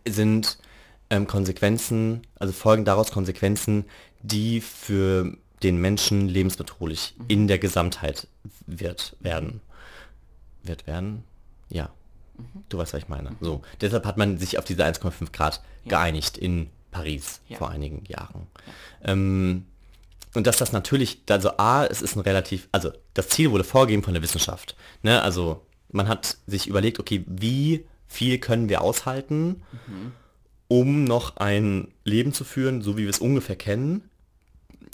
[0.07, 0.57] sind
[1.09, 3.85] ähm, Konsequenzen, also folgen daraus Konsequenzen,
[4.23, 8.27] die für den Menschen lebensbedrohlich in der Gesamtheit
[8.65, 9.61] wird werden.
[10.63, 11.23] Wird werden?
[11.69, 11.89] Ja.
[12.69, 13.31] Du weißt, was ich meine.
[13.39, 13.61] So.
[13.81, 15.89] Deshalb hat man sich auf diese 1,5 Grad Ja.
[15.91, 17.57] geeinigt in Paris Ja.
[17.57, 18.47] vor einigen Jahren.
[19.03, 19.65] Ähm,
[20.35, 24.03] und dass das natürlich, also A, es ist ein relativ, also das Ziel wurde vorgegeben
[24.03, 24.75] von der Wissenschaft.
[25.03, 25.21] Ne?
[25.21, 30.11] Also man hat sich überlegt, okay, wie viel können wir aushalten, mhm.
[30.67, 34.09] um noch ein Leben zu führen, so wie wir es ungefähr kennen.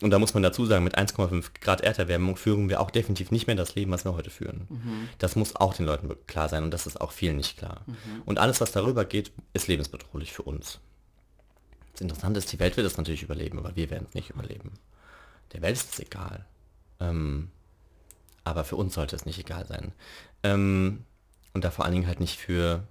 [0.01, 3.45] Und da muss man dazu sagen, mit 1,5 Grad Erderwärmung führen wir auch definitiv nicht
[3.45, 4.67] mehr das Leben, was wir heute führen.
[4.69, 5.09] Mhm.
[5.19, 7.81] Das muss auch den Leuten klar sein und das ist auch vielen nicht klar.
[7.85, 8.23] Mhm.
[8.25, 10.79] Und alles, was darüber geht, ist lebensbedrohlich für uns.
[11.93, 14.71] Das Interessante ist, die Welt wird es natürlich überleben, aber wir werden es nicht überleben.
[15.53, 16.45] Der Welt ist es egal.
[16.99, 17.49] Ähm,
[18.43, 19.93] aber für uns sollte es nicht egal sein.
[20.43, 21.03] Ähm,
[21.53, 22.87] und da vor allen Dingen halt nicht für,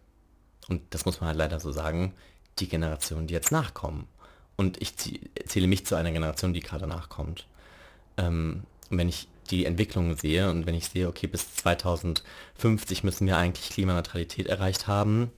[0.69, 2.15] und das muss man halt leider so sagen,
[2.59, 4.07] die Generationen, die jetzt nachkommen.
[4.57, 7.47] Und ich zähle mich zu einer Generation, die gerade nachkommt.
[8.19, 13.37] Ähm, wenn ich die Entwicklungen sehe und wenn ich sehe, okay, bis 2050 müssen wir
[13.37, 15.31] eigentlich Klimaneutralität erreicht haben,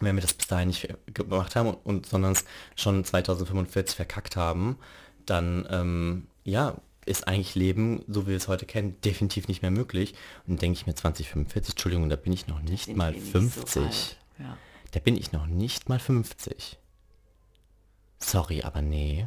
[0.00, 2.44] wenn wir das bis dahin nicht gemacht haben und, und sondern es
[2.76, 4.78] schon 2045 verkackt haben,
[5.26, 9.70] dann ähm, ja, ist eigentlich Leben, so wie wir es heute kennen, definitiv nicht mehr
[9.70, 10.14] möglich.
[10.46, 13.64] Und denke ich mir 2045, Entschuldigung, da bin ich noch nicht mal 50.
[13.64, 13.80] So
[14.38, 14.56] ja.
[14.92, 16.78] Da bin ich noch nicht mal 50.
[18.18, 19.26] Sorry, aber nee.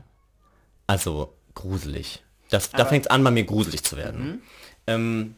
[0.88, 2.24] Also gruselig.
[2.50, 4.26] Das, da fängt es an, bei mir gruselig zu werden.
[4.26, 4.42] Mhm.
[4.88, 5.36] Ähm,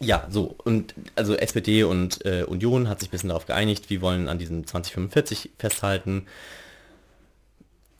[0.00, 0.56] ja, so.
[0.64, 4.38] Und also SPD und äh, Union hat sich ein bisschen darauf geeinigt, wir wollen an
[4.38, 6.26] diesem 2045 festhalten.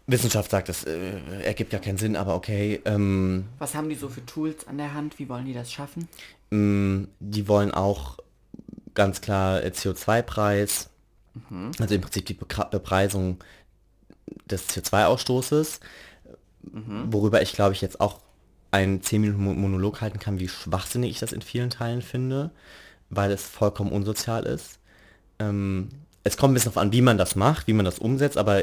[0.06, 2.80] Wissenschaft sagt, das äh, ergibt ja keinen Sinn, aber okay.
[2.84, 5.18] Ähm, Was haben die so für Tools an der Hand?
[5.18, 6.08] Wie wollen die das schaffen?
[6.52, 8.18] Ähm, die wollen auch
[8.94, 10.90] ganz klar CO2-Preis,
[11.50, 11.72] mhm.
[11.78, 13.38] also im Prinzip die Be Bepreisung
[14.46, 15.80] des CO2-Ausstoßes,
[16.62, 17.12] mhm.
[17.12, 18.20] worüber ich glaube ich jetzt auch
[18.70, 22.50] einen 10 Minuten Monolog halten kann, wie schwachsinnig ich das in vielen Teilen finde,
[23.10, 24.78] weil es vollkommen unsozial ist.
[25.38, 25.88] Ähm,
[26.24, 28.62] es kommt ein bisschen darauf an, wie man das macht, wie man das umsetzt, aber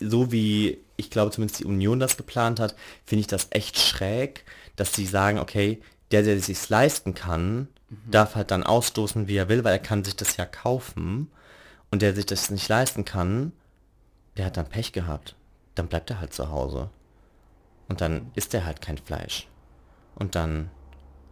[0.00, 4.44] so wie ich glaube zumindest die Union das geplant hat, finde ich das echt schräg,
[4.76, 5.80] dass sie sagen, okay,
[6.10, 8.10] der, der sich leisten kann, mhm.
[8.10, 11.30] darf halt dann ausstoßen, wie er will, weil er kann sich das ja kaufen.
[11.90, 13.52] Und der sich das nicht leisten kann,
[14.36, 15.34] der hat dann Pech gehabt.
[15.74, 16.88] Dann bleibt er halt zu Hause.
[17.88, 19.48] Und dann isst er halt kein Fleisch.
[20.14, 20.70] Und dann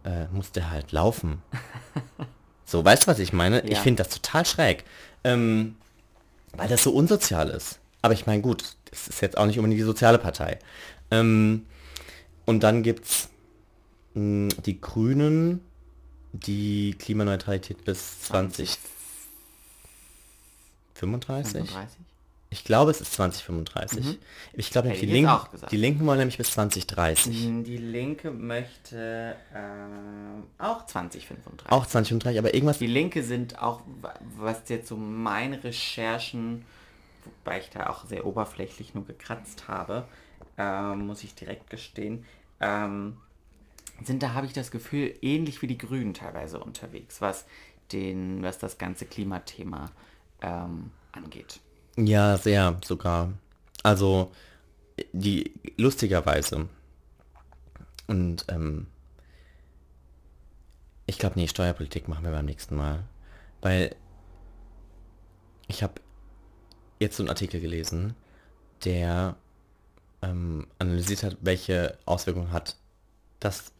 [0.03, 1.41] äh, muss der halt laufen.
[2.65, 3.63] so, weißt du, was ich meine?
[3.63, 3.71] Ja.
[3.71, 4.83] Ich finde das total schräg.
[5.23, 5.77] Ähm,
[6.53, 7.78] weil das so unsozial ist.
[8.01, 10.59] Aber ich meine, gut, das ist jetzt auch nicht unbedingt die soziale Partei.
[11.11, 11.65] Ähm,
[12.45, 13.29] und dann gibt es
[14.13, 15.61] hm, die Grünen,
[16.31, 18.79] die Klimaneutralität bis 2035.
[20.95, 21.69] 35?
[22.51, 24.03] Ich glaube, es ist 2035.
[24.03, 24.17] Mhm.
[24.53, 25.29] Ich glaube, die, Link
[25.69, 27.45] die Linken wollen nämlich bis 2030.
[27.45, 31.71] Hm, die Linke möchte äh, auch 2035.
[31.71, 32.79] Auch 2035, aber irgendwas...
[32.79, 33.81] Die Linke sind auch,
[34.37, 36.65] was jetzt so meine Recherchen
[37.25, 40.07] wobei ich da auch sehr oberflächlich nur gekratzt habe,
[40.57, 42.25] ähm, muss ich direkt gestehen,
[42.59, 43.17] ähm,
[44.03, 47.45] sind da, habe ich das Gefühl, ähnlich wie die Grünen teilweise unterwegs, was,
[47.91, 49.91] den, was das ganze Klimathema
[50.41, 51.59] ähm, angeht.
[51.97, 53.33] Ja, sehr sogar.
[53.83, 54.31] Also,
[55.11, 56.69] die lustigerweise.
[58.07, 58.87] Und ähm,
[61.05, 63.03] ich glaube, nee, Steuerpolitik machen wir beim nächsten Mal.
[63.61, 63.95] Weil
[65.67, 65.95] ich habe
[66.99, 68.15] jetzt so einen Artikel gelesen,
[68.85, 69.35] der
[70.21, 72.75] ähm, analysiert hat, welche Auswirkungen hat
[73.39, 73.71] das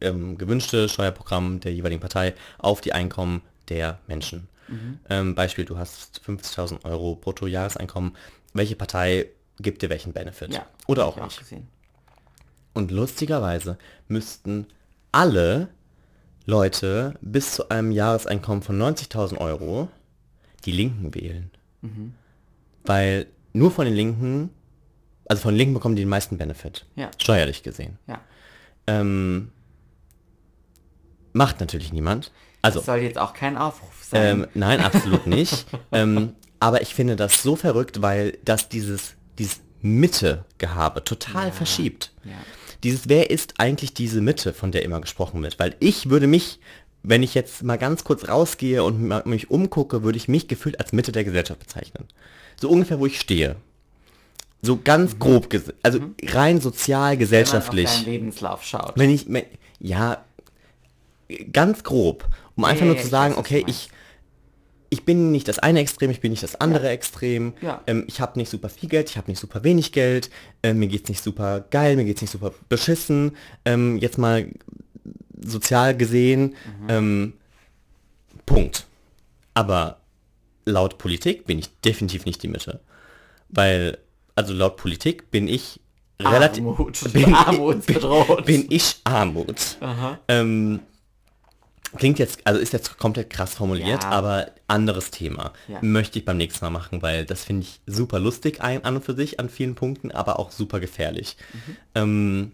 [0.00, 4.48] ähm, gewünschte Steuerprogramm der jeweiligen Partei auf die Einkommen der Menschen.
[4.68, 5.00] Mhm.
[5.08, 8.16] Ähm, Beispiel, du hast 50.000 Euro Bruttojahreseinkommen.
[8.54, 9.26] Welche Partei
[9.58, 10.52] gibt dir welchen Benefit?
[10.54, 11.40] Ja, Oder auch nicht.
[11.40, 11.58] Auch
[12.74, 14.66] Und lustigerweise müssten
[15.12, 15.68] alle
[16.46, 19.88] Leute bis zu einem Jahreseinkommen von 90.000 Euro
[20.64, 21.50] die Linken wählen.
[21.82, 22.14] Mhm.
[22.84, 24.50] Weil nur von den Linken,
[25.26, 26.86] also von den Linken bekommen die den meisten Benefit.
[26.96, 27.10] Ja.
[27.18, 27.98] Steuerlich gesehen.
[28.06, 28.20] Ja.
[28.86, 29.50] Ähm,
[31.32, 32.32] macht natürlich niemand.
[32.62, 34.42] Also, das soll jetzt auch kein Aufruf sein.
[34.42, 35.66] Ähm, nein, absolut nicht.
[35.92, 41.52] ähm, aber ich finde das so verrückt, weil das dieses, dieses Mitte-Gehabe total ja.
[41.52, 42.12] verschiebt.
[42.24, 42.32] Ja.
[42.82, 45.58] Dieses, wer ist eigentlich diese Mitte, von der immer gesprochen wird?
[45.58, 46.60] Weil ich würde mich
[47.08, 50.92] wenn ich jetzt mal ganz kurz rausgehe und mich umgucke, würde ich mich gefühlt als
[50.92, 52.04] Mitte der Gesellschaft bezeichnen.
[52.60, 53.56] So ungefähr, wo ich stehe.
[54.60, 55.18] So ganz mhm.
[55.18, 55.48] grob,
[55.82, 56.14] also mhm.
[56.26, 57.86] rein sozial, gesellschaftlich.
[57.86, 58.92] Wenn man auf Lebenslauf schaut.
[58.96, 59.26] Wenn ich,
[59.80, 60.22] ja,
[61.52, 63.88] ganz grob, um einfach ja, nur zu sagen, weiß, okay, ich,
[64.90, 66.90] ich bin nicht das eine Extrem, ich bin nicht das andere ja.
[66.90, 67.54] Extrem.
[67.62, 67.80] Ja.
[67.86, 70.28] Ähm, ich habe nicht super viel Geld, ich habe nicht super wenig Geld,
[70.62, 73.36] äh, mir geht's nicht super geil, mir geht's nicht super beschissen.
[73.64, 74.48] Ähm, jetzt mal
[75.40, 76.54] sozial gesehen.
[76.82, 76.88] Mhm.
[76.88, 77.32] Ähm,
[78.46, 78.86] Punkt.
[79.54, 79.98] Aber
[80.64, 82.80] laut Politik bin ich definitiv nicht die Mitte.
[83.48, 83.98] Weil,
[84.34, 85.80] also laut Politik bin ich
[86.20, 87.12] relativ Armut.
[87.12, 88.44] bin, Armutsbedroht.
[88.46, 89.78] bin ich Armut.
[90.28, 90.80] Ähm,
[91.96, 94.10] klingt jetzt, also ist jetzt komplett krass formuliert, Ja.
[94.10, 95.52] aber anderes Thema.
[95.68, 95.78] Ja.
[95.80, 99.04] Möchte ich beim nächsten Mal machen, weil das finde ich super lustig ein, an und
[99.04, 101.36] für sich an vielen Punkten, aber auch super gefährlich.
[101.52, 101.76] Mhm.
[101.94, 102.52] Ähm,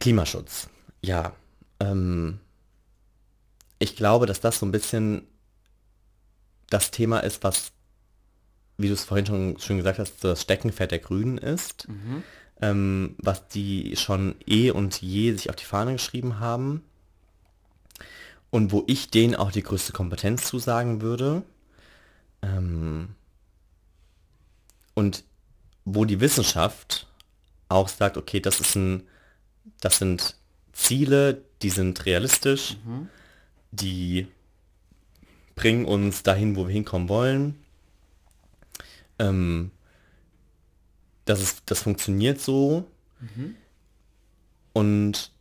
[0.00, 0.68] Klimaschutz.
[1.06, 1.32] Ja.
[1.78, 2.40] Ähm,
[3.78, 5.26] ich glaube, dass das so ein bisschen
[6.68, 7.70] das Thema ist, was,
[8.76, 11.86] wie du es vorhin schon schön gesagt hast, das Steckenpferd der Grünen ist,
[12.60, 16.82] ähm, was die schon eh und je sich auf die Fahne geschrieben haben
[18.50, 21.44] und wo ich denen auch die größte Kompetenz zusagen würde
[22.42, 23.14] ähm,
[24.94, 25.22] und
[25.84, 27.06] wo die Wissenschaft
[27.68, 29.06] auch sagt, okay, das ist ein,
[29.80, 30.36] das sind
[30.76, 32.76] Ziele, die sind realistisch,
[33.72, 34.28] die
[35.54, 37.64] bringen uns dahin, wo wir hinkommen wollen.
[39.18, 39.70] Ähm,
[41.24, 42.86] das, ist, das funktioniert so.
[44.74, 45.32] Und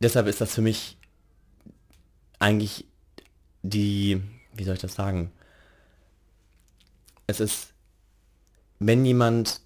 [0.00, 0.96] deshalb ist das für mich
[2.38, 2.86] eigentlich
[3.62, 4.22] die,
[4.54, 5.30] wie soll ich das sagen?
[7.26, 7.74] Es ist,
[8.78, 9.60] wenn jemand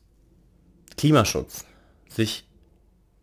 [0.97, 1.65] Klimaschutz
[2.09, 2.48] sich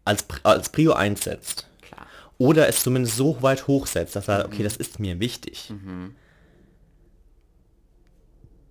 [0.06, 2.08] als, als Prio einsetzt, Klar.
[2.38, 5.74] oder es zumindest so weit hochsetzt, dass er, okay, das ist mir wichtig,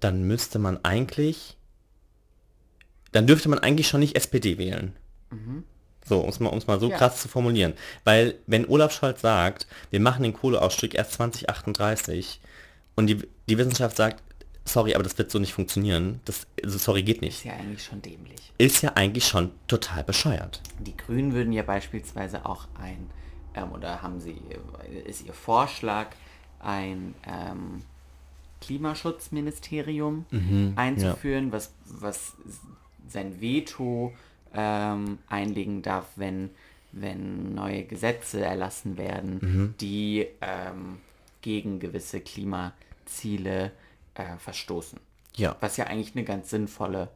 [0.01, 1.57] dann müsste man eigentlich,
[3.13, 4.95] dann dürfte man eigentlich schon nicht SPD wählen.
[6.07, 6.99] So, um es mal, um's mal so Ja.
[6.99, 7.73] krass zu formulieren.
[8.05, 12.41] Weil, wenn Olaf Scholz sagt, wir machen den Kohleausstieg erst 2038
[12.95, 14.23] und die, die Wissenschaft sagt,
[14.65, 17.85] sorry, aber das wird so nicht funktionieren, das, also sorry, geht nicht, Ist ja eigentlich
[17.85, 18.53] schon dämlich.
[18.59, 20.61] ist ja eigentlich schon total bescheuert.
[20.81, 23.11] Die Grünen würden ja beispielsweise auch ein,
[23.55, 24.37] ähm, oder haben sie,
[25.07, 26.09] ist ihr Vorschlag,
[26.61, 27.83] ein ähm,
[28.61, 30.25] Klimaschutzministerium
[30.77, 32.33] einzuführen, was, was
[33.07, 34.15] sein Veto
[34.55, 36.49] ähm, einlegen darf, wenn,
[36.93, 40.99] wenn neue Gesetze erlassen werden, die ähm,
[41.43, 43.71] gegen gewisse Klimaziele äh,
[44.39, 44.99] verstoßen.
[45.37, 45.57] Ja.
[45.61, 47.09] Was ja eigentlich eine ganz sinnvolle,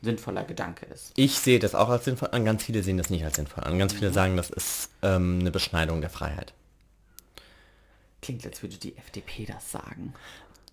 [0.00, 1.12] sinnvoller Gedanke ist.
[1.16, 3.78] Ich sehe das auch als sinnvoll an, ganz viele sehen das nicht als sinnvoll an.
[3.78, 6.54] Ganz viele sagen, das ist ähm, eine Beschneidung der Freiheit.
[8.20, 10.14] Klingt, als würde die FDP das sagen.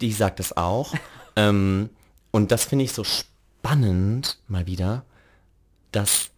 [0.01, 0.93] Die sagt es auch.
[1.36, 1.89] ähm,
[2.32, 5.03] und das finde ich so spannend, mal wieder,
[5.91, 6.30] dass,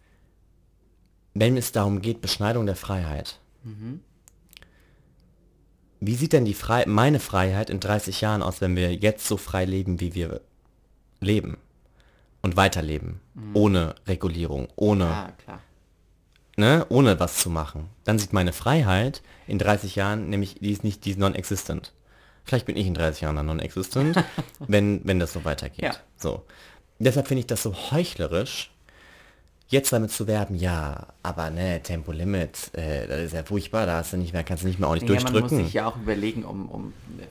[1.34, 3.38] wenn es darum geht, Beschneidung der Freiheit,
[6.04, 9.36] wie sieht denn die Frei meine Freiheit in 30 Jahren aus, wenn wir jetzt so
[9.36, 10.40] frei leben, wie wir
[11.20, 11.58] leben?
[12.42, 13.20] Und weiterleben.
[13.54, 15.60] Ohne Regulierung, ohne klar.
[16.56, 20.82] ne, ohne was zu machen, dann sieht meine Freiheit in 30 Jahren, nämlich die ist
[20.82, 21.92] nicht, die ist non-existent.
[22.42, 24.24] Vielleicht bin ich in 30 Jahren dann non-existent,
[24.58, 25.84] wenn, wenn das so weitergeht.
[25.84, 25.94] Ja.
[26.16, 26.42] So.
[26.98, 28.71] Deshalb finde ich das so heuchlerisch,
[29.68, 34.12] jetzt damit zu werben, ja, aber ne, Tempolimit, äh, das ist ja furchtbar, da hast
[34.12, 35.64] du nicht mehr, kannst du nicht mehr ordentlich Ja, man muss durchdrücken.
[35.64, 37.26] sich ja auch überlegen, um, um äh,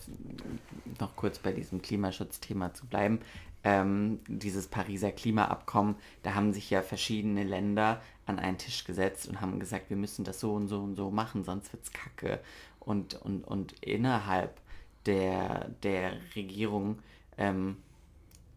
[0.99, 3.19] noch kurz bei diesem Klimaschutzthema zu bleiben.
[3.63, 9.39] Ähm, dieses Pariser Klimaabkommen, da haben sich ja verschiedene Länder an einen Tisch gesetzt und
[9.39, 12.39] haben gesagt, wir müssen das so und so und so machen, sonst wird's kacke.
[12.79, 14.59] Und, und, und innerhalb
[15.05, 16.99] der, der Regierung
[17.37, 17.77] ähm,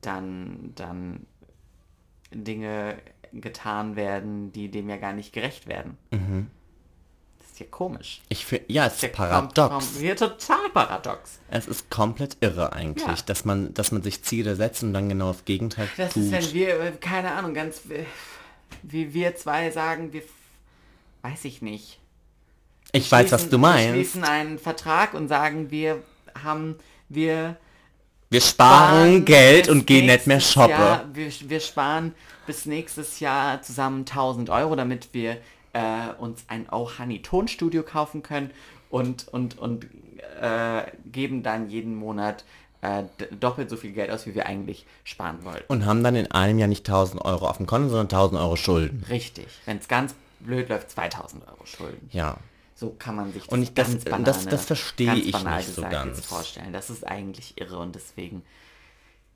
[0.00, 1.26] dann, dann
[2.32, 2.96] Dinge
[3.40, 5.96] getan werden, die dem ja gar nicht gerecht werden.
[7.38, 8.20] Das ist ja komisch.
[8.28, 9.86] Ich finde, ja, es ist kommt paradox.
[9.88, 11.38] vom- Ja, total paradox.
[11.50, 13.14] Es ist komplett irre eigentlich, Ja.
[13.26, 16.24] dass man, dass man sich Ziele setzt und dann genau das Gegenteil Das tut.
[16.24, 18.04] ist, wenn wir, äh, keine Ahnung, ganz äh,
[18.82, 20.22] wie wir zwei sagen, wir,
[21.22, 22.00] weiß ich nicht.
[22.92, 23.90] ich weiß, was du Wir meinst.
[23.90, 26.02] schließen einen Vertrag und sagen, wir
[26.42, 26.76] haben,
[27.08, 27.56] wir
[28.30, 30.70] Wir sparen Geld und gehen nicht mehr shoppen.
[30.70, 32.14] Jahr, wir, wir sparen
[32.46, 35.38] bis nächstes Jahr zusammen 1000 Euro, damit wir
[35.72, 38.50] äh, uns ein Oh Honey Tonstudio kaufen können
[38.90, 39.86] und, und, und
[40.40, 42.44] äh, geben dann jeden Monat
[42.80, 43.04] äh,
[43.38, 45.64] doppelt so viel Geld aus, wie wir eigentlich sparen wollten.
[45.68, 48.56] Und haben dann in einem Jahr nicht 1000 Euro auf dem Konto, sondern 1000 Euro
[48.56, 49.04] Schulden.
[49.08, 49.46] Richtig.
[49.64, 52.08] Wenn es ganz blöd läuft, 2000 Euro Schulden.
[52.12, 52.36] Ja.
[52.84, 55.56] So kann man sich Und ich- das- ganz das- Banane- das verstehe ganz ich banal
[55.58, 56.26] nicht so ganz.
[56.26, 56.72] vorstellen.
[56.72, 58.42] Das ist eigentlich irre und deswegen,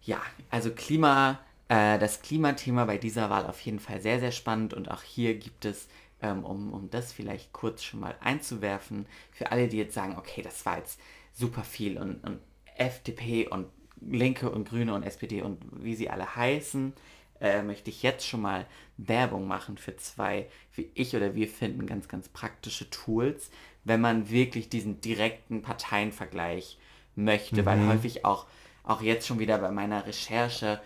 [0.03, 0.21] ja,
[0.51, 1.39] also Klima,
[1.69, 5.35] äh, das Klimathema bei dieser Wahl auf jeden Fall sehr, sehr spannend und auch hier
[5.35, 5.89] gibt es,
[6.21, 10.43] ähm, um, um das vielleicht kurz schon mal einzuwerfen, für alle, die jetzt sagen, okay,
[10.43, 10.99] das war jetzt
[11.33, 12.41] super viel und, und
[12.77, 13.67] FDP und
[14.01, 16.93] Linke und Grüne und SPD und wie sie alle heißen,
[17.41, 18.66] äh, möchte ich jetzt schon mal
[18.97, 23.51] Werbung machen für zwei, wie ich oder wir finden, ganz, ganz praktische Tools,
[23.84, 26.78] wenn man wirklich diesen direkten Parteienvergleich
[27.14, 28.47] möchte, weil häufig auch,
[28.84, 30.80] auch jetzt schon wieder bei meiner Recherche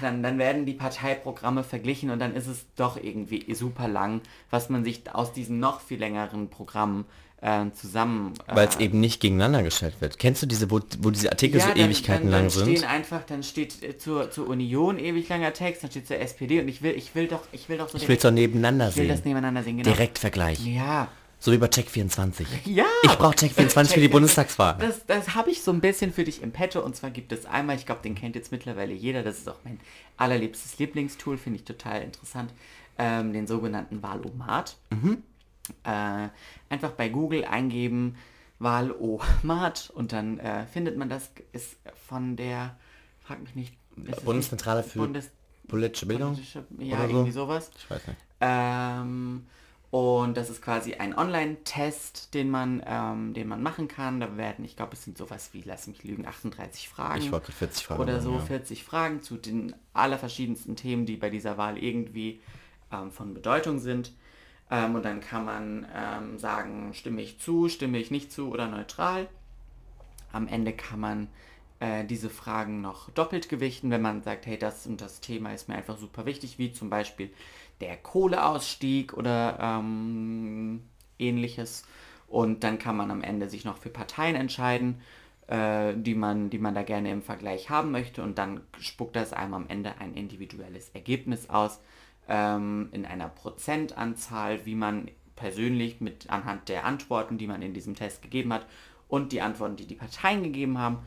[0.00, 4.68] dann, dann werden die Parteiprogramme verglichen und dann ist es doch irgendwie super lang, was
[4.68, 7.06] man sich aus diesen noch viel längeren Programmen
[7.44, 8.32] äh, zusammen...
[8.48, 10.18] Äh, Weil es eben nicht gegeneinander gestellt wird.
[10.18, 12.78] Kennst du diese, wo, wo diese Artikel so dann- Ewigkeiten dann, lang dann sind?
[12.78, 16.60] Stehen einfach, dann steht äh, zur, zur Union ewig langer Text, dann steht zur SPD
[16.60, 18.88] und ich will, ich will doch, ich will doch so Ich will es doch nebeneinander
[18.88, 19.28] ich will das sehen.
[19.28, 19.90] nebeneinander sehen, genau.
[19.90, 20.64] Direkt Vergleich.
[20.64, 21.08] Ja.
[21.38, 22.46] So wie bei Check24.
[22.64, 22.86] Ja.
[23.02, 24.76] Ich brauche Check24 für die Bundestagswahl.
[24.80, 27.44] Das, das habe ich so ein bisschen für dich im Petto und zwar gibt es
[27.44, 29.78] einmal, ich glaube, den kennt jetzt mittlerweile jeder, das ist auch mein
[30.16, 32.52] allerliebstes Lieblingstool, finde ich total interessant,
[32.98, 34.76] ähm, den sogenannten Wahlomat.
[35.82, 36.28] Äh,
[36.68, 38.16] einfach bei Google eingeben
[38.58, 42.76] Wahlomat und dann äh, findet man das, ist von der,
[43.20, 43.74] frag mich nicht,
[44.24, 45.30] Bundeszentrale für Bundes
[45.68, 46.34] Politische Bildung?
[46.34, 47.14] Politische- Ja, oder so?
[47.14, 47.70] irgendwie sowas.
[47.78, 48.18] Ich weiß nicht.
[48.40, 49.46] Ähm,
[49.90, 54.18] und das ist quasi ein Online-Test, den man, ähm, den man machen kann.
[54.20, 57.20] Da werden, ich glaube, es sind sowas wie, lass mich lügen, 38 Fragen.
[57.22, 58.40] Ich wollte gerade 40 Fragen Oder so ja.
[58.40, 62.40] 40 Fragen zu den allerverschiedensten Themen, die bei dieser Wahl irgendwie
[62.92, 64.12] ähm, von Bedeutung sind.
[64.70, 68.68] Ähm, und dann kann man ähm, sagen, stimme ich zu, stimme ich nicht zu oder
[68.68, 69.28] neutral.
[70.32, 71.28] Am Ende kann man
[71.80, 75.68] äh, diese Fragen noch doppelt gewichten, wenn man sagt, hey, das und das Thema ist
[75.68, 77.30] mir einfach super wichtig, wie zum Beispiel
[77.80, 80.82] der Kohleausstieg oder ähm,
[81.18, 81.84] ähnliches.
[82.26, 85.00] Und dann kann man am Ende sich noch für Parteien entscheiden,
[85.46, 88.22] äh, die, man, die man da gerne im Vergleich haben möchte.
[88.22, 91.80] Und dann spuckt das einem am Ende ein individuelles Ergebnis aus
[92.28, 97.94] ähm, in einer Prozentanzahl, wie man persönlich mit anhand der Antworten, die man in diesem
[97.94, 98.66] Test gegeben hat
[99.08, 100.98] und die Antworten, die die Parteien gegeben haben,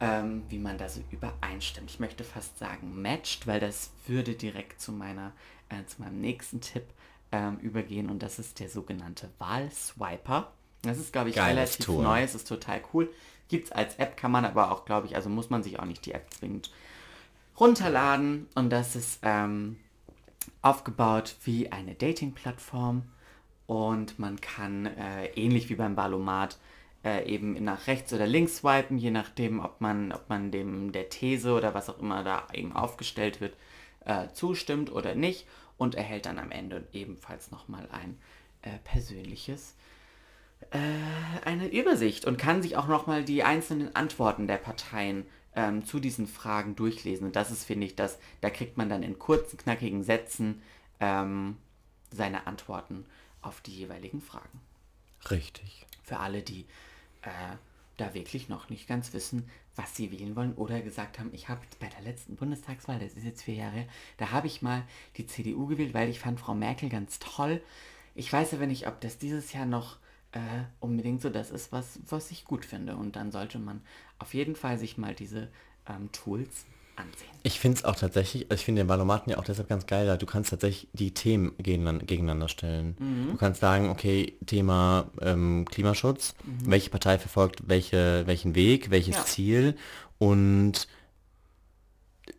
[0.00, 1.90] ähm, wie man da so übereinstimmt.
[1.90, 5.32] Ich möchte fast sagen matched, weil das würde direkt zu meiner,
[5.68, 6.84] äh, zu meinem nächsten Tipp
[7.32, 10.52] ähm, übergehen und das ist der sogenannte Wahlswiper.
[10.82, 12.04] Das ist, glaube ich, Geiles relativ Tool.
[12.04, 13.12] neu, es ist total cool.
[13.48, 15.84] Gibt es als App, kann man aber auch, glaube ich, also muss man sich auch
[15.84, 16.70] nicht die App zwingend
[17.58, 19.78] runterladen und das ist ähm,
[20.62, 23.02] aufgebaut wie eine Dating-Plattform.
[23.66, 26.58] Und man kann äh, ähnlich wie beim Valomat
[27.04, 31.10] äh, eben nach rechts oder links swipen, je nachdem, ob man, ob man dem der
[31.10, 33.56] These oder was auch immer da eben aufgestellt wird,
[34.04, 35.46] äh, zustimmt oder nicht.
[35.76, 38.18] Und erhält dann am Ende ebenfalls nochmal ein
[38.62, 39.76] äh, persönliches
[40.70, 40.78] äh,
[41.44, 45.24] eine Übersicht und kann sich auch nochmal die einzelnen Antworten der Parteien
[45.58, 47.26] ähm, zu diesen Fragen durchlesen.
[47.26, 50.62] Und das ist, finde ich, das, da kriegt man dann in kurzen, knackigen Sätzen
[51.00, 51.56] ähm,
[52.12, 53.04] seine Antworten
[53.42, 54.60] auf die jeweiligen Fragen.
[55.28, 55.84] Richtig.
[56.04, 56.60] Für alle, die
[57.22, 57.56] äh,
[57.96, 61.60] da wirklich noch nicht ganz wissen, was sie wählen wollen oder gesagt haben, ich habe
[61.80, 64.84] bei der letzten Bundestagswahl, das ist jetzt vier Jahre, her, da habe ich mal
[65.16, 67.60] die CDU gewählt, weil ich fand Frau Merkel ganz toll.
[68.14, 69.96] Ich weiß aber nicht, ob das dieses Jahr noch
[70.32, 70.38] äh,
[70.80, 72.96] unbedingt so das ist, was, was ich gut finde.
[72.96, 73.80] Und dann sollte man
[74.18, 75.48] auf jeden Fall sich mal diese
[75.88, 76.66] ähm, Tools
[76.96, 77.28] ansehen.
[77.44, 80.16] Ich finde es auch tatsächlich, ich finde den Valomaten ja auch deshalb ganz geil, da
[80.16, 82.96] du kannst tatsächlich die Themen gegeneinander, gegeneinander stellen.
[82.98, 83.30] Mhm.
[83.32, 89.20] Du kannst sagen, okay, Thema ähm, Klimaschutz, welche Partei verfolgt welche, welchen Weg, welches Mhm.
[89.20, 89.24] Ja.
[89.24, 89.76] Ziel
[90.18, 90.88] und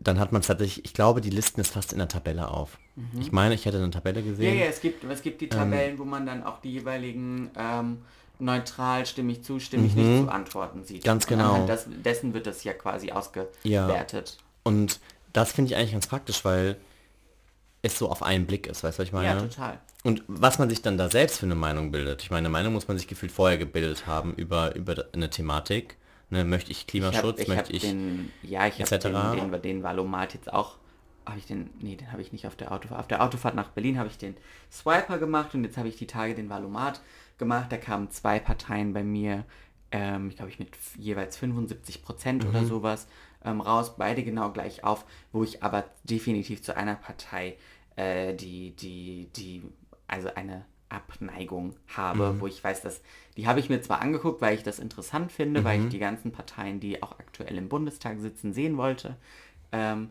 [0.02, 2.78] dann hat man es tatsächlich, ich glaube, die listen es fast in der Tabelle auf.
[3.20, 4.26] Ich meine, ich hätte eine Tabelle Mhm.
[4.26, 4.58] Ja, gesehen.
[4.58, 5.50] ja, es gibt, es gibt die Ähm.
[5.50, 7.98] Tabellen, wo man dann auch die jeweiligen ähm,
[8.38, 10.00] neutral, stimme ich zu, stimme ich Mhm.
[10.02, 11.04] nicht zu Antworten sieht.
[11.04, 11.66] Ganz genau.
[11.66, 14.38] des, dessen wird das ja quasi ausgewertet.
[14.62, 15.00] Und
[15.32, 16.76] das finde ich eigentlich ganz praktisch, weil
[17.82, 19.26] es so auf einen Blick ist, weißt du, was ich meine?
[19.28, 19.78] Ja, total.
[20.02, 22.22] Und was man sich dann da selbst für eine Meinung bildet.
[22.22, 25.96] Ich meine, eine Meinung muss man sich gefühlt vorher gebildet haben über, über eine Thematik.
[26.30, 27.82] Ne, möchte ich Ich hab, Klimaschutz, ich möchte hab ich...
[27.82, 29.08] den, ja, ich habe etc.
[29.08, 30.76] den, den, den Valomat jetzt auch,
[31.26, 33.70] habe ich den, nee, den habe ich nicht auf der Autofahrt, auf der Autofahrt nach
[33.70, 34.36] Berlin habe ich den
[34.70, 37.00] Swiper gemacht und jetzt habe ich die Tage den Valomat
[37.38, 39.44] gemacht, da kamen zwei Parteien bei mir,
[39.90, 43.08] ähm, ich glaube ich mit jeweils 75 Prozent oder sowas
[43.44, 47.56] ähm, raus, beide genau gleich auf, wo ich aber definitiv zu einer Partei,
[47.96, 49.62] äh, die, die, die,
[50.06, 53.00] also eine Abneigung habe, wo ich weiß, dass
[53.40, 56.30] die habe ich mir zwar angeguckt, weil ich das interessant finde, weil ich die ganzen
[56.30, 59.16] Parteien, die auch aktuell im Bundestag sitzen, sehen wollte.
[59.72, 60.10] Ähm,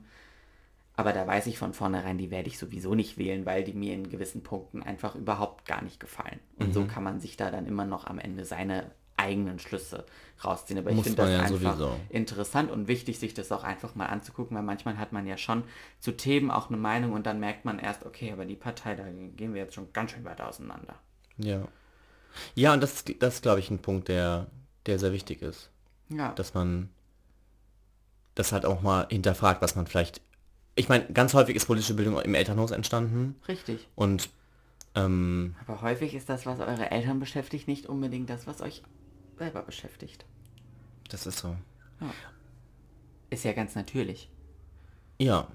[0.95, 3.93] aber da weiß ich von vornherein, die werde ich sowieso nicht wählen, weil die mir
[3.93, 6.39] in gewissen Punkten einfach überhaupt gar nicht gefallen.
[6.57, 10.05] Und so kann man sich da dann immer noch am Ende seine eigenen Schlüsse
[10.43, 10.79] rausziehen.
[10.79, 11.95] Aber ich Muss finde das ja einfach sowieso.
[12.09, 15.63] interessant und wichtig, sich das auch einfach mal anzugucken, weil manchmal hat man ja schon
[15.99, 19.03] zu Themen auch eine Meinung und dann merkt man erst, okay, aber die Partei, da
[19.35, 20.95] gehen wir jetzt schon ganz schön weit auseinander.
[21.37, 21.67] Ja.
[22.55, 24.47] Ja, und das, ist- das ist, glaube ich, ein Punkt, der,
[24.85, 25.69] der sehr wichtig ist.
[26.09, 26.89] Ja, Dass man
[28.35, 30.21] das halt auch mal hinterfragt, was man vielleicht...
[30.75, 33.35] Ich meine, ganz häufig ist politische Bildung im Elternhaus entstanden.
[33.47, 33.87] richtig.
[33.95, 34.29] Und
[34.95, 38.83] ähm, Aber häufig ist das, was eure Eltern beschäftigt, nicht unbedingt das, was euch
[39.37, 40.25] selber beschäftigt.
[41.09, 41.55] das ist so.
[43.29, 44.29] Ist ja ganz natürlich.
[45.19, 45.47] Ja.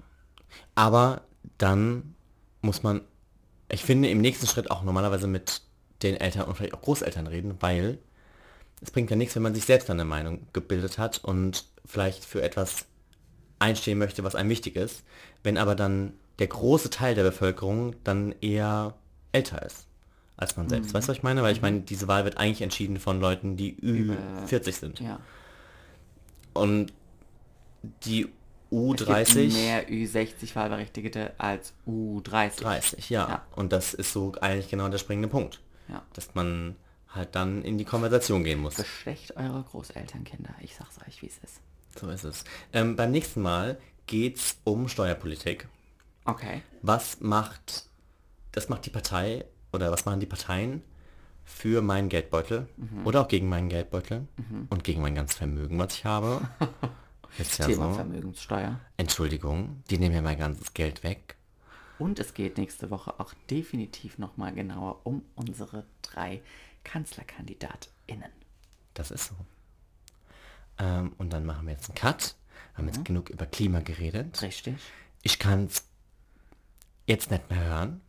[0.75, 1.23] Aber
[1.57, 2.15] dann
[2.61, 3.01] muss man,
[3.69, 5.61] ich finde, im nächsten Schritt auch normalerweise mit
[6.11, 7.97] den Eltern und vielleicht auch Großeltern reden, weil
[8.81, 12.41] es bringt ja nichts, wenn man sich selbst eine Meinung gebildet hat und vielleicht für
[12.41, 12.85] etwas
[13.59, 15.03] einstehen möchte, was einem wichtig ist,
[15.43, 18.95] wenn aber dann der große Teil der Bevölkerung dann eher
[19.31, 19.87] älter ist
[20.37, 20.93] als man selbst.
[20.93, 21.43] Weißt du, was ich meine?
[21.43, 24.15] Weil ich meine, diese Wahl wird eigentlich entschieden von Leuten, die Ü
[24.47, 24.99] 40 sind.
[24.99, 25.19] Ja.
[26.53, 26.91] Und
[28.03, 32.61] die Es gibt U30 mehr Ü60-Wahlberechtigte als U30.
[32.61, 33.29] 30, ja.
[33.29, 33.45] Ja.
[33.55, 35.61] Und das ist so eigentlich genau der springende Punkt.
[35.87, 36.03] Ja.
[36.13, 36.75] Dass man
[37.09, 38.75] halt dann in die Konversation gehen muss.
[38.75, 40.53] Bestecht eure Großelternkinder.
[40.61, 41.61] Ich sag's euch, wie es ist.
[41.99, 42.43] So ist es.
[42.73, 45.67] Ähm, beim nächsten Mal geht's um Steuerpolitik.
[46.25, 46.61] Okay.
[46.81, 47.85] Was macht,
[48.51, 50.81] das macht die Partei oder was machen die Parteien
[51.45, 53.05] für meinen Geldbeutel Mhm.
[53.05, 54.27] oder auch gegen meinen Geldbeutel
[54.69, 56.41] und gegen mein ganzes Vermögen, was ich habe.
[57.37, 57.95] Ist ja Thema so.
[57.95, 58.79] Vermögenssteuer.
[58.97, 61.34] Entschuldigung, die nehmen mir mein ganzes Geld weg.
[61.99, 66.41] Und es geht nächste Woche auch definitiv nochmal genauer um unsere drei
[66.83, 68.31] KanzlerkandidatInnen.
[68.93, 69.35] Das ist so.
[70.77, 72.35] Ähm, und dann machen wir jetzt einen Cut.
[72.75, 72.93] Haben Mhm.
[72.93, 74.41] jetzt genug über Klima geredet.
[74.41, 74.75] Richtig.
[75.23, 75.85] Ich kann es
[77.05, 78.01] jetzt nicht mehr hören.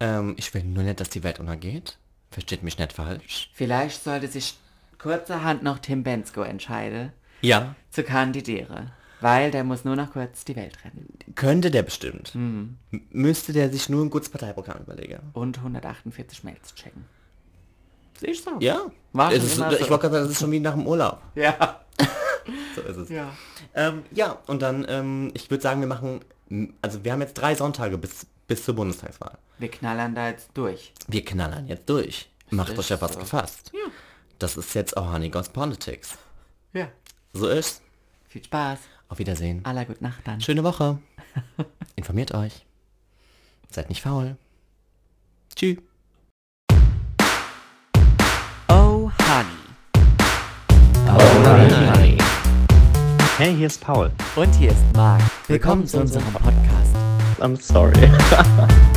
[0.00, 1.98] Ähm, ich will nur nicht, dass die Welt untergeht.
[2.30, 3.50] Versteht mich nicht falsch.
[3.54, 4.56] Vielleicht sollte sich
[4.98, 8.90] kurzerhand noch Tim Bensko entscheiden, Ja, zu kandidieren.
[9.22, 11.06] Weil der muss nur noch kurz die Welt retten.
[11.34, 12.34] könnte der bestimmt.
[12.34, 12.76] Mhm.
[13.10, 15.20] Müsste der sich nur ein gutes Parteiprogramm überlegen.
[15.32, 17.04] Und 148 Mails checken.
[18.20, 18.58] Siehst du?
[18.60, 18.90] Ja.
[19.12, 19.60] War ist, ich so.
[19.62, 21.22] wollte gerade sagen, das ist schon wie nach dem Urlaub.
[21.34, 21.80] Ja.
[22.74, 23.08] So ist es.
[23.08, 23.32] Ja.
[23.74, 26.20] Ähm, ja, und dann, ähm, ich würde sagen, wir machen,
[26.82, 29.38] also wir haben jetzt drei Sonntage bis, bis zur Bundestagswahl.
[29.58, 30.92] Wir knallern da jetzt durch.
[31.06, 32.28] Wir knallern jetzt durch.
[32.50, 33.20] Macht euch ja was so.
[33.20, 33.70] gefasst.
[33.72, 33.92] Ja.
[34.40, 36.18] Das ist jetzt auch Honey Goes Politics.
[36.72, 36.88] Ja.
[37.32, 37.80] So ist.
[38.28, 38.80] Viel Spaß.
[39.12, 39.62] Auf Wiedersehen.
[39.66, 40.40] Aller gute Nacht dann.
[40.40, 40.98] Schöne Woche.
[41.96, 42.64] Informiert euch.
[43.68, 44.38] Seid nicht faul.
[45.54, 45.76] Tschüss.
[48.68, 49.50] Oh, Honey.
[53.36, 54.10] Hey, hier ist Paul.
[54.34, 55.20] Und hier ist Marc.
[55.46, 56.96] Willkommen zu unserem Podcast.
[57.38, 57.92] I'm sorry.